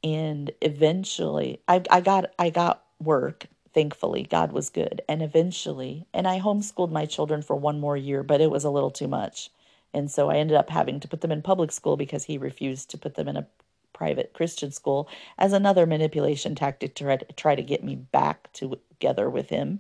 [0.04, 3.48] And eventually, I, I got I got work.
[3.74, 5.02] Thankfully, God was good.
[5.10, 8.70] And eventually, and I homeschooled my children for one more year, but it was a
[8.70, 9.50] little too much.
[9.96, 12.90] And so I ended up having to put them in public school because he refused
[12.90, 13.48] to put them in a
[13.94, 19.48] private Christian school as another manipulation tactic to try to, get me back together with
[19.50, 19.80] him.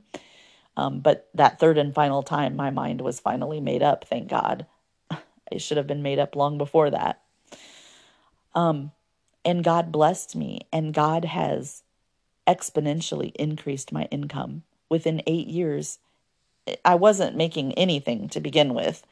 [0.78, 4.66] Um, but that third and final time, my mind was finally made up, thank God.
[5.51, 7.22] It should have been made up long before that.
[8.55, 8.91] Um,
[9.45, 11.84] and God blessed me, and God has
[12.47, 14.63] exponentially increased my income.
[14.89, 15.99] Within eight years,
[16.84, 19.05] I wasn't making anything to begin with.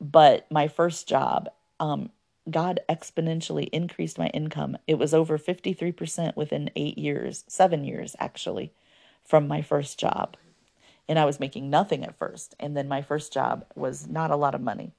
[0.00, 1.48] But my first job,
[1.80, 2.10] um,
[2.50, 4.76] God exponentially increased my income.
[4.86, 8.72] It was over 53% within eight years, seven years actually,
[9.24, 10.36] from my first job.
[11.08, 12.54] And I was making nothing at first.
[12.60, 14.92] And then my first job was not a lot of money.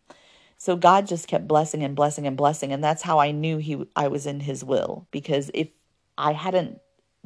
[0.58, 2.72] So God just kept blessing and blessing and blessing.
[2.72, 5.08] And that's how I knew he I was in his will.
[5.12, 5.70] Because if
[6.18, 6.80] I hadn't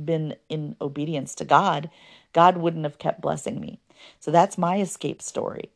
[0.03, 1.89] been in obedience to God,
[2.33, 3.79] God wouldn't have kept blessing me.
[4.19, 5.71] So that's my escape story.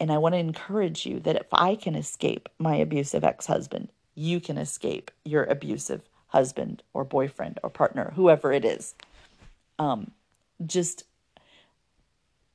[0.00, 3.90] And I want to encourage you that if I can escape my abusive ex husband,
[4.14, 8.94] you can escape your abusive husband or boyfriend or partner, whoever it is.
[9.78, 10.12] Um,
[10.64, 11.04] just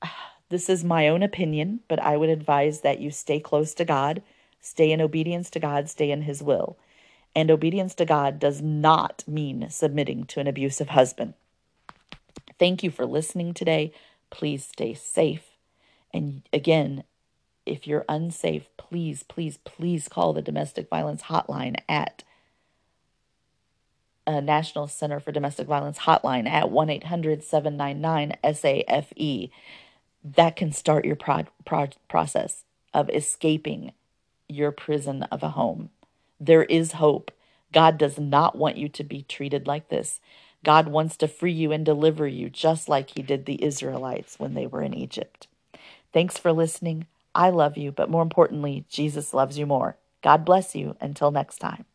[0.50, 4.24] this is my own opinion, but I would advise that you stay close to God,
[4.60, 6.78] stay in obedience to God, stay in His will.
[7.36, 11.34] And obedience to God does not mean submitting to an abusive husband.
[12.58, 13.91] Thank you for listening today.
[14.30, 15.43] Please stay safe.
[16.14, 17.04] And again,
[17.66, 22.24] if you're unsafe, please, please, please call the domestic violence hotline at
[24.28, 29.49] uh, National Center for Domestic Violence hotline at 1 800 799 SAFE.
[30.24, 32.63] That can start your pro- pro- process
[32.93, 33.93] of escaping
[34.47, 35.89] your prison of a home.
[36.39, 37.32] There is hope.
[37.74, 40.20] God does not want you to be treated like this.
[40.63, 44.53] God wants to free you and deliver you just like he did the Israelites when
[44.53, 45.47] they were in Egypt.
[46.13, 47.07] Thanks for listening.
[47.36, 50.00] I love you, but more importantly, Jesus loves you more.
[50.24, 50.98] God bless you.
[51.02, 51.86] Until next time.